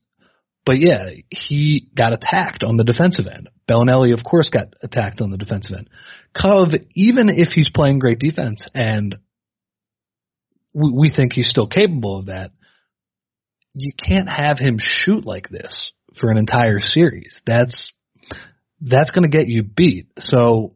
[0.65, 3.49] But yeah, he got attacked on the defensive end.
[3.69, 5.89] Belinelli, of course, got attacked on the defensive end.
[6.39, 9.15] Cove, even if he's playing great defense, and
[10.73, 12.51] we, we think he's still capable of that,
[13.73, 17.39] you can't have him shoot like this for an entire series.
[17.45, 17.91] That's
[18.81, 20.07] that's going to get you beat.
[20.17, 20.75] So,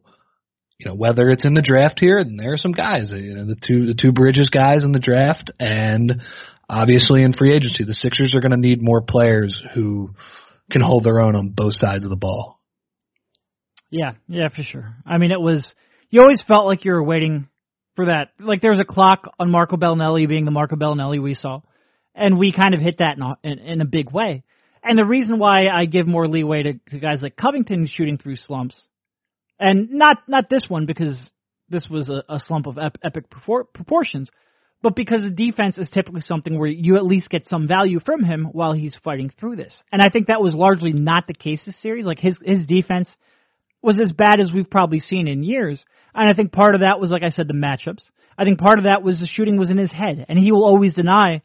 [0.78, 3.46] you know, whether it's in the draft here, then there are some guys, you know,
[3.46, 6.22] the two the two Bridges guys in the draft, and
[6.68, 10.10] obviously in free agency, the Sixers are going to need more players who
[10.70, 12.58] can hold their own on both sides of the ball.
[13.90, 14.94] Yeah, yeah, for sure.
[15.06, 15.72] I mean, it was
[16.10, 17.48] you always felt like you were waiting
[17.96, 18.30] for that.
[18.38, 21.60] Like there was a clock on Marco Belinelli being the Marco Belinelli we saw
[22.18, 24.42] and we kind of hit that in a, in, in a big way.
[24.82, 28.36] and the reason why I give more leeway to, to guys like Covington shooting through
[28.36, 28.76] slumps,
[29.58, 31.18] and not not this one because
[31.68, 34.30] this was a, a slump of ep- epic propor- proportions,
[34.82, 38.22] but because the defense is typically something where you at least get some value from
[38.22, 39.72] him while he's fighting through this.
[39.92, 42.06] And I think that was largely not the case this series.
[42.06, 43.08] Like his his defense
[43.82, 45.84] was as bad as we've probably seen in years.
[46.14, 48.02] And I think part of that was, like I said, the matchups.
[48.36, 50.64] I think part of that was the shooting was in his head, and he will
[50.64, 51.42] always deny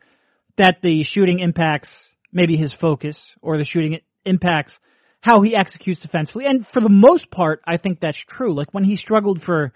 [0.57, 1.89] that the shooting impacts
[2.31, 4.73] maybe his focus or the shooting impacts
[5.21, 6.45] how he executes defensively.
[6.45, 8.53] And for the most part, I think that's true.
[8.55, 9.71] Like when he struggled for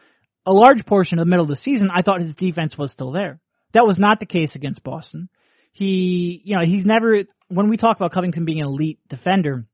[0.45, 3.11] a large portion of the middle of the season, I thought his defense was still
[3.11, 3.39] there.
[3.73, 5.29] That was not the case against Boston.
[5.71, 9.65] He, you know, he's never, when we talk about Covington being an elite defender,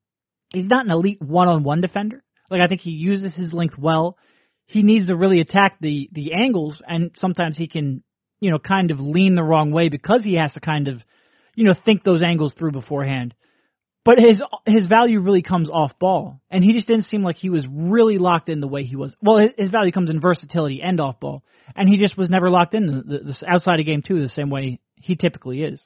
[0.53, 2.23] he's not an elite one-on-one defender.
[2.49, 4.17] Like I think he uses his length well.
[4.65, 8.03] He needs to really attack the the angles, and sometimes he can,
[8.43, 11.01] you know, kind of lean the wrong way because he has to kind of,
[11.55, 13.33] you know, think those angles through beforehand.
[14.03, 17.49] But his his value really comes off ball, and he just didn't seem like he
[17.49, 19.15] was really locked in the way he was.
[19.21, 21.41] Well, his, his value comes in versatility and off ball,
[21.73, 24.27] and he just was never locked in the, the, the outside of game two the
[24.27, 25.81] same way he typically is.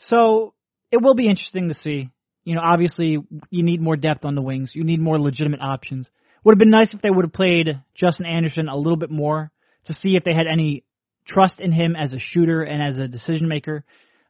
[0.00, 0.54] So
[0.90, 2.10] it will be interesting to see.
[2.42, 3.18] You know, obviously
[3.50, 4.72] you need more depth on the wings.
[4.74, 6.08] You need more legitimate options.
[6.42, 9.52] Would have been nice if they would have played Justin Anderson a little bit more
[9.86, 10.82] to see if they had any
[11.26, 13.84] trust in him as a shooter and as a decision maker.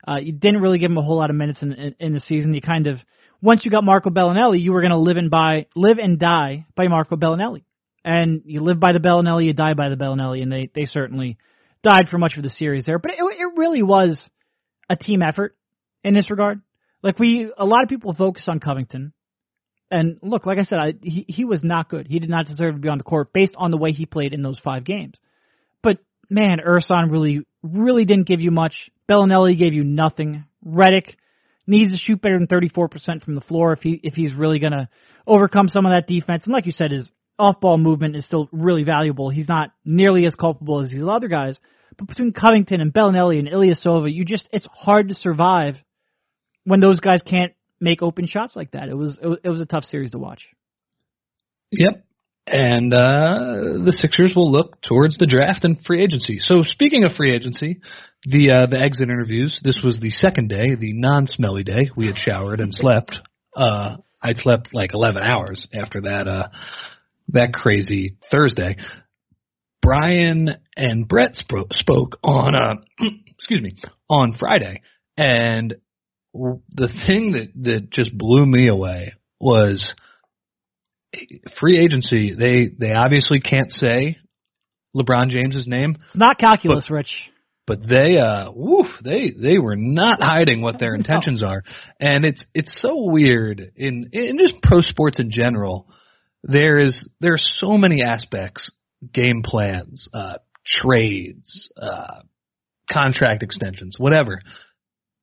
[0.07, 2.20] Uh, you didn't really give him a whole lot of minutes in, in, in the
[2.20, 2.55] season.
[2.55, 2.99] You kind of
[3.40, 6.66] once you got Marco Belinelli, you were going to live and by live and die
[6.74, 7.64] by Marco Belinelli,
[8.05, 11.38] and you live by the Belinelli, you die by the Belinelli, and they they certainly
[11.82, 12.99] died for much of the series there.
[12.99, 14.28] But it, it really was
[14.88, 15.57] a team effort
[16.03, 16.61] in this regard.
[17.03, 19.12] Like we, a lot of people focus on Covington,
[19.90, 22.07] and look, like I said, I, he he was not good.
[22.09, 24.32] He did not deserve to be on the court based on the way he played
[24.32, 25.14] in those five games.
[26.30, 28.90] Man, Ersan really really didn't give you much.
[29.10, 30.44] Belinelli gave you nothing.
[30.66, 31.14] Redick
[31.66, 34.72] needs to shoot better than 34% from the floor if he if he's really going
[34.72, 34.88] to
[35.26, 36.44] overcome some of that defense.
[36.44, 39.30] And like you said, his off-ball movement is still really valuable.
[39.30, 41.56] He's not nearly as culpable as these other guys.
[41.96, 45.76] But between Covington and Belinelli and Ilyasova, you just it's hard to survive
[46.64, 48.88] when those guys can't make open shots like that.
[48.88, 50.42] It was, it was a tough series to watch.
[51.70, 52.04] Yep.
[52.47, 56.38] And uh, the Sixers will look towards the draft and free agency.
[56.40, 57.80] So speaking of free agency,
[58.24, 59.61] the uh, the exit interviews.
[59.62, 61.90] This was the second day, the non-smelly day.
[61.97, 63.16] We had showered and slept.
[63.55, 66.49] Uh, I slept like 11 hours after that uh,
[67.28, 68.76] that crazy Thursday.
[69.82, 72.74] Bryan and Brett sp- spoke on uh,
[73.38, 73.76] excuse me
[74.09, 74.80] on Friday,
[75.16, 75.74] and
[76.32, 79.95] the thing that that just blew me away was
[81.58, 82.34] free agency.
[82.34, 84.18] They they obviously can't say
[84.96, 85.96] LeBron James's name.
[86.14, 87.12] Not calculus, but, Rich.
[87.66, 91.62] But they uh woof, they they were not hiding what their intentions are.
[91.98, 95.88] And it's it's so weird in in just pro sports in general.
[96.42, 98.70] There is there are so many aspects,
[99.12, 100.34] game plans, uh
[100.66, 102.20] trades, uh
[102.90, 104.40] contract extensions, whatever.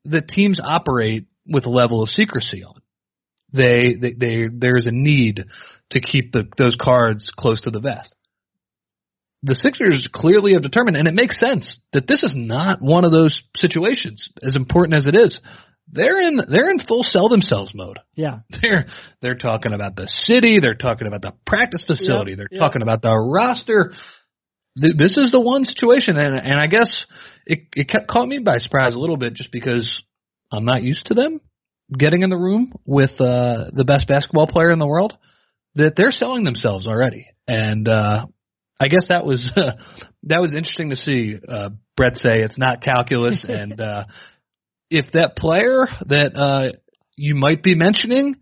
[0.04, 2.81] The teams operate with a level of secrecy on.
[3.54, 5.46] They, they, they, there's a need
[5.92, 8.16] to keep the, those cards close to the vest.
[9.44, 13.12] The Sixers clearly have determined, and it makes sense, that this is not one of
[13.12, 15.40] those situations, as important as it is.
[15.92, 18.00] They're in they're in full sell themselves mode.
[18.16, 18.40] Yeah.
[18.62, 18.86] They're
[19.22, 22.60] they're talking about the city, they're talking about the practice facility, Yep, they're yep.
[22.62, 23.92] talking about the roster.
[24.80, 27.06] Th- This is the one situation, and and I guess
[27.46, 30.02] it it ca- caught me by surprise a little bit, just because
[30.50, 31.42] I'm not used to them
[31.98, 35.14] getting in the room with uh, the best basketball player in the world.
[35.76, 38.26] That they're selling themselves already, and uh,
[38.80, 39.50] I guess that was
[40.24, 41.36] that was interesting to see.
[41.48, 44.06] Uh, Brett say it's not calculus, and uh,
[44.90, 46.78] if that player that uh,
[47.16, 48.36] you might be mentioning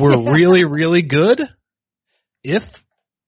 [0.00, 1.40] were really really good,
[2.44, 2.62] if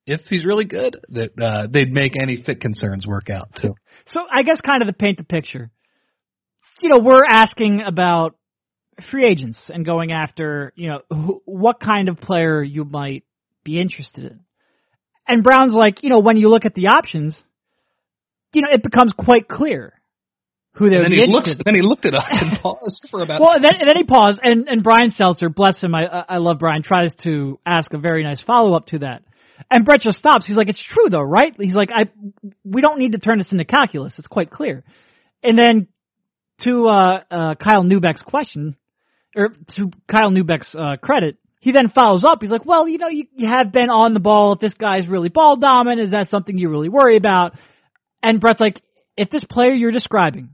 [0.06, 3.74] if he's really good, that uh, they'd make any fit concerns work out too.
[4.08, 5.70] So I guess kind of to paint the picture,
[6.80, 8.37] you know, we're asking about
[9.10, 13.24] free agents and going after, you know, wh- what kind of player you might
[13.64, 14.40] be interested in.
[15.26, 17.40] And Brown's like, you know, when you look at the options,
[18.52, 19.92] you know, it becomes quite clear
[20.72, 23.06] who they And would then be he looks, then he looked at us and paused
[23.10, 23.40] for about.
[23.40, 26.38] Well, and then, and then he paused, and, and Brian Seltzer, bless him, I, I
[26.38, 29.22] love Brian, tries to ask a very nice follow up to that.
[29.70, 30.46] And Brett just stops.
[30.46, 32.04] He's like, "It's true, though, right?" He's like, "I,
[32.64, 34.14] we don't need to turn this into calculus.
[34.16, 34.84] It's quite clear."
[35.42, 35.88] And then
[36.60, 38.76] to uh, uh, Kyle Neubeck's question,
[39.76, 42.38] to Kyle Neubeck's uh, credit, he then follows up.
[42.40, 44.52] He's like, "Well, you know, you, you have been on the ball.
[44.52, 47.52] If this guy's really ball dominant, is that something you really worry about?"
[48.22, 48.82] And Brett's like,
[49.16, 50.50] "If this player you're describing,"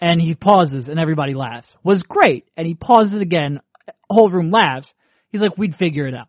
[0.00, 3.60] and he pauses, and everybody laughs, was great, and he pauses again,
[4.10, 4.92] whole room laughs.
[5.30, 6.28] He's like, we'd figure it out.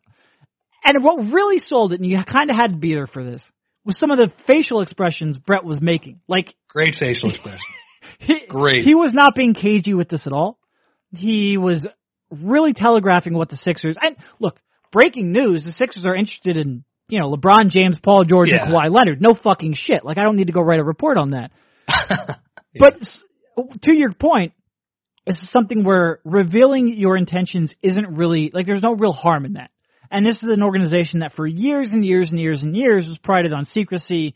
[0.85, 3.41] And what really sold it, and you kind of had to be there for this,
[3.83, 6.21] was some of the facial expressions Brett was making.
[6.27, 7.59] Like Great facial expression.
[8.19, 8.85] he, Great.
[8.85, 10.59] He was not being cagey with this at all.
[11.15, 11.85] He was
[12.31, 14.59] really telegraphing what the Sixers and look,
[14.91, 18.65] breaking news, the Sixers are interested in, you know, LeBron James, Paul George, Yeah.
[18.65, 19.21] and Kawhi Leonard.
[19.21, 20.03] No fucking shit.
[20.05, 21.51] Like I don't need to go write a report on that.
[22.77, 22.95] But
[23.83, 24.51] to your point,
[25.25, 29.53] this is something where revealing your intentions isn't really like there's no real harm in
[29.53, 29.71] that.
[30.11, 33.17] And this is an organization that for years and years and years and years was
[33.17, 34.35] prided on secrecy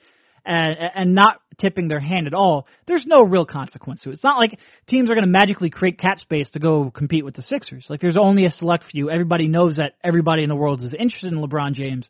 [0.50, 2.68] and and not tipping their hand at all.
[2.88, 4.14] There's no real consequence to it.
[4.14, 7.36] It's not like teams are going to magically create cap space to go compete with
[7.36, 7.86] the Sixers.
[7.90, 9.10] Like there's only a select few.
[9.10, 12.10] Everybody knows that everybody in the world is interested in LeBron James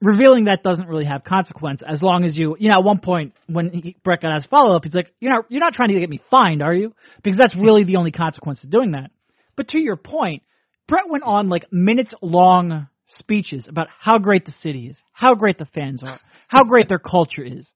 [0.00, 3.34] revealing that doesn't really have consequence as long as you, you know, at one point
[3.46, 5.98] when he, Brett got his follow up, he's like, you're not, you're not trying to
[5.98, 6.94] get me fined, are you?
[7.22, 9.10] Because that's really the only consequence of doing that.
[9.56, 10.42] But to your point,
[10.86, 15.58] Brett went on like minutes long speeches about how great the city is, how great
[15.58, 17.66] the fans are, how great their culture is.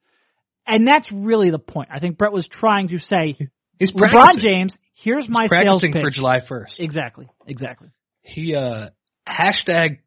[0.66, 1.88] And that's really the point.
[1.92, 3.36] I think Brett was trying to say,
[3.78, 4.38] He's LeBron.
[4.38, 6.02] James, here's my sales practicing pitch.
[6.02, 6.78] for July 1st.
[6.78, 7.88] Exactly, exactly.
[8.22, 8.90] He uh
[9.28, 9.98] hashtag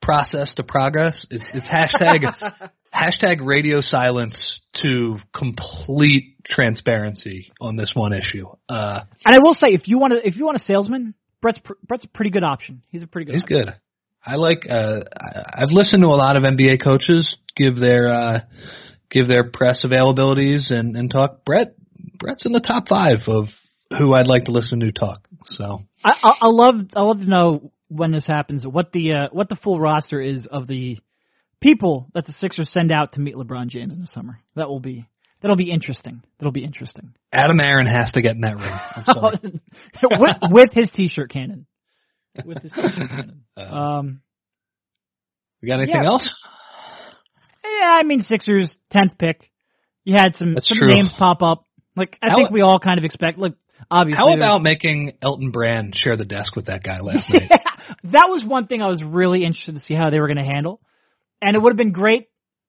[0.00, 1.26] process to progress.
[1.30, 2.22] It's it's hashtag
[2.94, 8.46] hashtag radio silence to complete transparency on this one issue.
[8.68, 11.58] Uh And I will say, if you want to, if you want a salesman, Brett's
[11.58, 12.82] pr- Brett's a pretty good option.
[12.90, 13.34] He's a pretty good.
[13.34, 13.62] he's option.
[13.62, 13.74] good.
[14.24, 15.00] I like uh
[15.54, 18.40] I've listened to a lot of NBA coaches give their uh
[19.10, 21.74] give their press availabilities and and talk Brett
[22.18, 23.46] Brett's in the top 5 of
[23.96, 25.26] who I'd like to listen to talk.
[25.42, 29.28] So I, I, I love I love to know when this happens what the uh,
[29.32, 30.98] what the full roster is of the
[31.60, 34.40] people that the Sixers send out to meet LeBron James in the summer.
[34.54, 35.06] That will be
[35.42, 36.22] that'll be interesting.
[36.38, 37.14] That'll be interesting.
[37.32, 39.60] Adam Aron has to get in that room
[40.02, 41.66] with, with his T-shirt cannon.
[42.44, 43.42] With his T-shirt cannon.
[43.56, 44.20] Uh, Um,
[45.62, 46.08] we got anything yeah.
[46.08, 46.30] else?
[47.64, 49.50] yeah, I mean Sixers tenth pick.
[50.04, 50.88] You had some That's some true.
[50.88, 51.66] names pop up.
[51.96, 53.38] Like I How- think we all kind of expect.
[53.38, 53.54] Look,
[53.90, 57.50] obviously, How about making Elton Brand share the desk with that guy last night?
[58.04, 60.50] that was one thing I was really interested to see how they were going to
[60.50, 60.80] handle,
[61.42, 62.28] and it would have been great.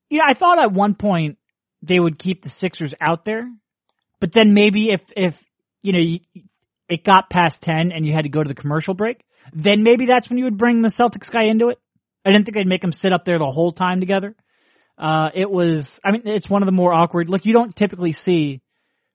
[0.10, 1.38] You know, I thought at one point
[1.82, 3.50] they would keep the Sixers out there,
[4.20, 5.34] but then maybe if if
[5.82, 6.20] you know you,
[6.90, 10.06] it got past ten and you had to go to the commercial break, then maybe
[10.06, 11.80] that's when you would bring the Celtics guy into it.
[12.26, 14.36] I didn't think they'd make them sit up there the whole time together.
[14.98, 17.30] Uh, it was, I mean, it's one of the more awkward.
[17.30, 18.62] Look, you don't typically see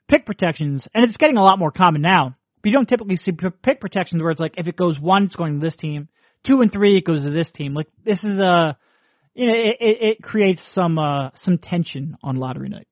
[0.08, 2.36] pick protections, and it's getting a lot more common now.
[2.62, 5.36] But you don't typically see pick protections where it's like if it goes one, it's
[5.36, 6.08] going to this team.
[6.44, 7.74] Two and three, it goes to this team.
[7.74, 8.76] Like this is a,
[9.34, 12.88] you know, it, it, it creates some uh, some tension on lottery night.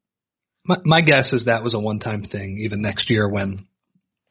[0.65, 2.61] my, my guess is that was a one-time thing.
[2.65, 3.67] Even next year, when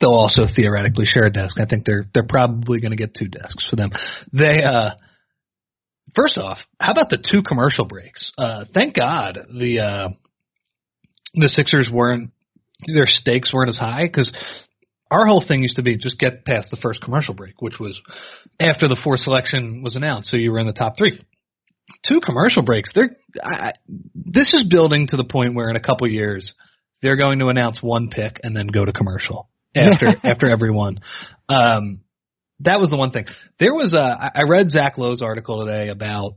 [0.04, 3.30] they'll also theoretically share a desk, I think they're they're probably going to get two
[3.30, 3.92] desks for them.
[4.34, 4.92] They uh,
[6.14, 8.34] first off, how about the two commercial breaks?
[8.38, 10.10] Uh, thank God the uh,
[11.36, 12.32] the Sixers weren't
[12.86, 14.34] their stakes weren't as high because
[15.10, 18.02] our whole thing used to be just get past the first commercial break, which was
[18.60, 21.18] after the four selection was announced, so you were in the top three.
[22.06, 22.92] Two commercial breaks.
[22.94, 23.74] They're I-
[24.14, 26.54] this is building to the point where in a couple years
[27.02, 31.00] they're going to announce one pick and then go to commercial after after every one.
[31.50, 32.02] Um,
[32.62, 33.26] that was the one thing.
[33.60, 36.36] There was a I read Zach Lowe's article today about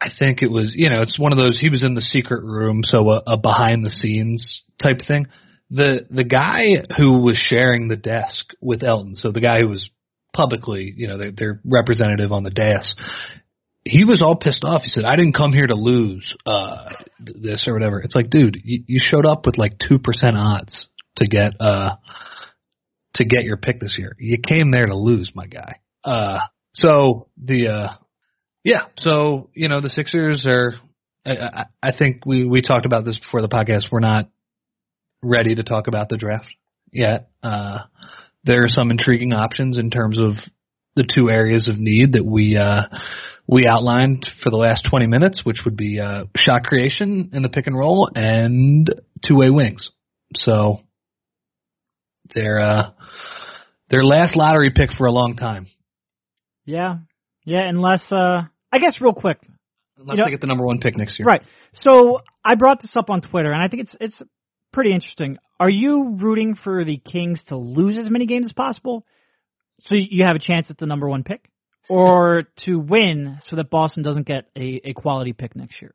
[0.00, 2.42] I think it was you know it's one of those he was in the secret
[2.42, 5.26] room so a, a behind the scenes type thing.
[5.70, 9.90] The the guy who was sharing the desk with Elton, so the guy who was
[10.32, 12.94] publicly you know their, their representative on the dais,
[13.84, 14.82] he was all pissed off.
[14.82, 18.58] He said, "I didn't come here to lose uh this or whatever." It's like, dude,
[18.64, 21.96] you, you showed up with like two percent odds to get uh
[23.20, 24.16] to get your pick this year.
[24.18, 25.76] You came there to lose, my guy.
[26.02, 26.38] Uh,
[26.74, 27.88] so the uh,
[28.64, 30.72] yeah, so you know the Sixers are.
[31.24, 33.92] I, I, I think we we talked about this before the podcast.
[33.92, 34.28] We're not
[35.22, 36.48] ready to talk about the draft
[36.92, 37.28] yet.
[37.42, 37.80] Uh,
[38.44, 40.32] there are some intriguing options in terms of
[40.96, 42.82] the two areas of need that we uh,
[43.46, 47.50] we outlined for the last 20 minutes, which would be uh, shot creation in the
[47.50, 48.88] pick and roll and
[49.26, 49.90] two way wings.
[50.36, 50.78] So
[52.34, 52.90] they're uh,
[53.88, 55.66] their last lottery pick for a long time,
[56.64, 56.98] Yeah,
[57.44, 57.68] yeah.
[57.68, 59.38] Unless, uh, I guess, real quick,
[59.98, 61.26] unless You know- they get the number one pick next year.
[61.26, 61.42] Right.
[61.74, 64.22] So I brought this up on Twitter, and I think it's it's
[64.72, 65.38] pretty interesting.
[65.58, 69.04] Are you rooting for the Kings to lose as many games as possible,
[69.80, 71.50] so you have a chance at the number one pick,
[71.88, 75.94] or to win so that Boston doesn't get a, a quality pick next year?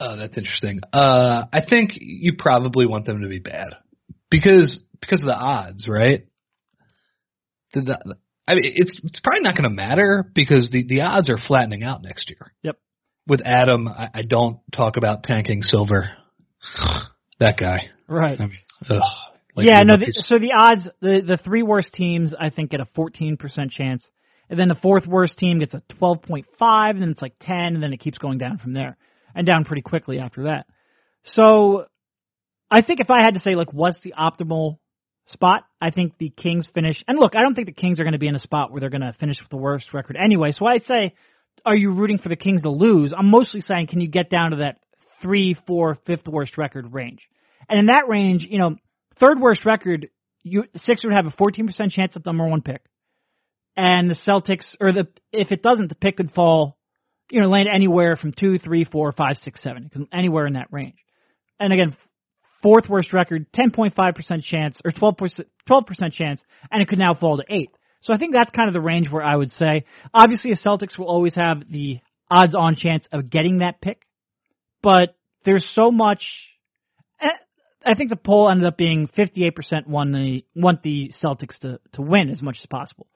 [0.00, 0.78] Oh, that's interesting.
[0.92, 3.74] Uh, I think you probably want them to be bad
[4.30, 6.26] because because of the odds, right?
[7.74, 8.16] the, the
[8.46, 11.82] I mean, it's it's probably not going to matter because the the odds are flattening
[11.82, 12.52] out next year.
[12.62, 12.76] Yep.
[13.26, 16.10] With Adam, I, I don't talk about tanking Silver.
[17.40, 17.90] that guy.
[18.08, 18.40] Right.
[18.40, 18.58] I mean,
[18.88, 19.02] ugh,
[19.54, 19.96] like yeah, no.
[19.98, 23.38] the- so the odds, the the three worst teams, I think, get a 14%
[23.70, 24.02] chance,
[24.48, 26.44] and then the fourth worst team gets a 12.5,
[26.90, 28.96] and then it's like 10, and then it keeps going down from there,
[29.34, 30.66] and down pretty quickly after that.
[31.24, 31.86] So,
[32.70, 34.78] I think if I had to say like what's the optimal
[35.26, 37.02] spot, I think the Kings finish.
[37.06, 38.80] And look, I don't think the Kings are going to be in a spot where
[38.80, 40.52] they're going to finish with the worst record anyway.
[40.52, 41.14] So I'd say,
[41.64, 43.12] are you rooting for the Kings to lose?
[43.16, 44.78] I'm mostly saying, can you get down to that
[45.22, 47.20] three, four, fifth worst record range?
[47.68, 48.76] And in that range, you know,
[49.20, 50.08] third worst record,
[50.42, 52.82] you Sixers would have a 14% chance at the number one pick,
[53.76, 56.78] and the Celtics, or the if it doesn't, the pick could fall,
[57.30, 60.96] you know, land anywhere from two, three, four, five, six, seven, anywhere in that range.
[61.60, 61.96] And again,
[62.62, 66.40] fourth worst record, 10.5% chance or 12% 12% chance,
[66.70, 67.74] and it could now fall to eighth.
[68.00, 69.84] So I think that's kind of the range where I would say.
[70.14, 71.98] Obviously, the Celtics will always have the
[72.30, 74.02] odds-on chance of getting that pick,
[74.82, 76.22] but there's so much.
[77.20, 77.26] eh,
[77.84, 82.02] I think the poll ended up being 58% want the want the Celtics to to
[82.02, 83.08] win as much as possible.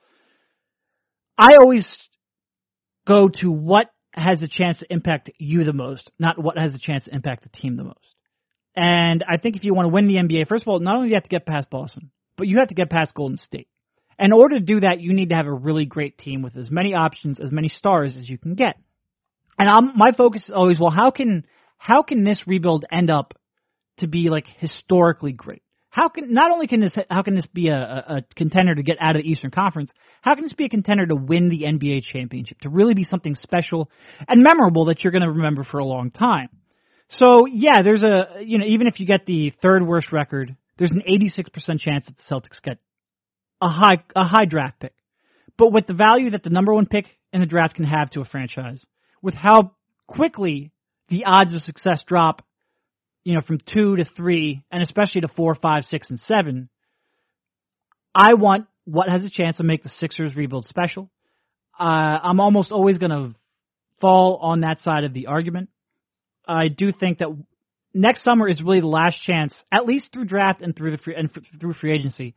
[1.37, 1.87] I always
[3.07, 6.79] go to what has a chance to impact you the most, not what has a
[6.79, 7.99] chance to impact the team the most.
[8.75, 11.07] And I think if you want to win the NBA, first of all, not only
[11.07, 13.67] do you have to get past Boston, but you have to get past Golden State.
[14.19, 16.71] In order to do that, you need to have a really great team with as
[16.71, 18.77] many options, as many stars as you can get.
[19.57, 21.45] And I'm, my focus is always, well, how can
[21.77, 23.33] how can this rebuild end up
[23.97, 25.63] to be like historically great?
[25.89, 28.81] How can not only can this how can this be a, a, a contender to
[28.81, 29.91] get out of the Eastern Conference?
[30.21, 32.59] How can this be a contender to win the NBA championship?
[32.61, 33.89] To really be something special
[34.27, 36.49] and memorable that you're going to remember for a long time.
[37.17, 40.91] So yeah, there's a you know even if you get the third worst record, there's
[40.91, 42.77] an 86% chance that the Celtics get
[43.61, 44.93] a high a high draft pick.
[45.57, 48.21] But with the value that the number one pick in the draft can have to
[48.21, 48.83] a franchise,
[49.21, 49.73] with how
[50.07, 50.71] quickly
[51.09, 52.41] the odds of success drop,
[53.23, 56.69] you know, from two to three, and especially to four, five, six, and seven,
[58.15, 61.09] I want what has a chance to make the Sixers rebuild special.
[61.79, 63.35] Uh, I'm almost always going to
[64.01, 65.69] fall on that side of the argument.
[66.47, 67.29] I do think that
[67.93, 71.15] next summer is really the last chance, at least through draft and through the free,
[71.15, 71.29] and
[71.59, 72.35] through free agency,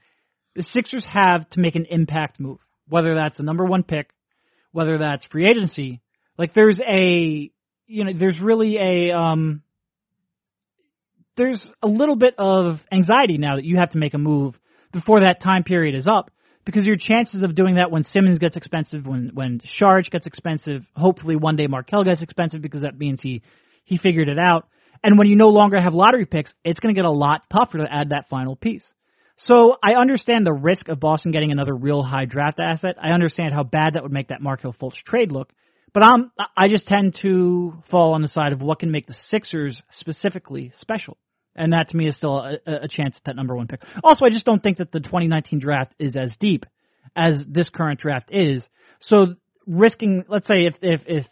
[0.54, 4.10] the Sixers have to make an impact move, whether that's the number one pick,
[4.72, 6.00] whether that's free agency.
[6.38, 7.50] Like there's a,
[7.86, 9.62] you know, there's really a, um,
[11.36, 14.54] there's a little bit of anxiety now that you have to make a move
[14.92, 16.30] before that time period is up
[16.64, 20.82] because your chances of doing that when Simmons gets expensive, when when Saric gets expensive,
[20.94, 23.42] hopefully one day Markelle gets expensive because that means he
[23.86, 24.68] he figured it out.
[25.02, 27.78] And when you no longer have lottery picks, it's going to get a lot tougher
[27.78, 28.84] to add that final piece.
[29.38, 32.96] So I understand the risk of Boston getting another real high draft asset.
[33.02, 35.52] I understand how bad that would make that Markelle Fultz trade look.
[35.92, 39.16] But I'm I just tend to fall on the side of what can make the
[39.28, 41.16] Sixers specifically special.
[41.54, 43.80] And that to me is still a, a chance at that number one pick.
[44.04, 46.66] Also, I just don't think that the 2019 draft is as deep
[47.14, 48.66] as this current draft is.
[49.00, 51.26] So risking, let's say if if if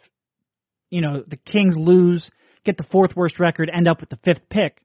[0.89, 2.27] you know the Kings lose,
[2.65, 4.81] get the fourth worst record, end up with the fifth pick,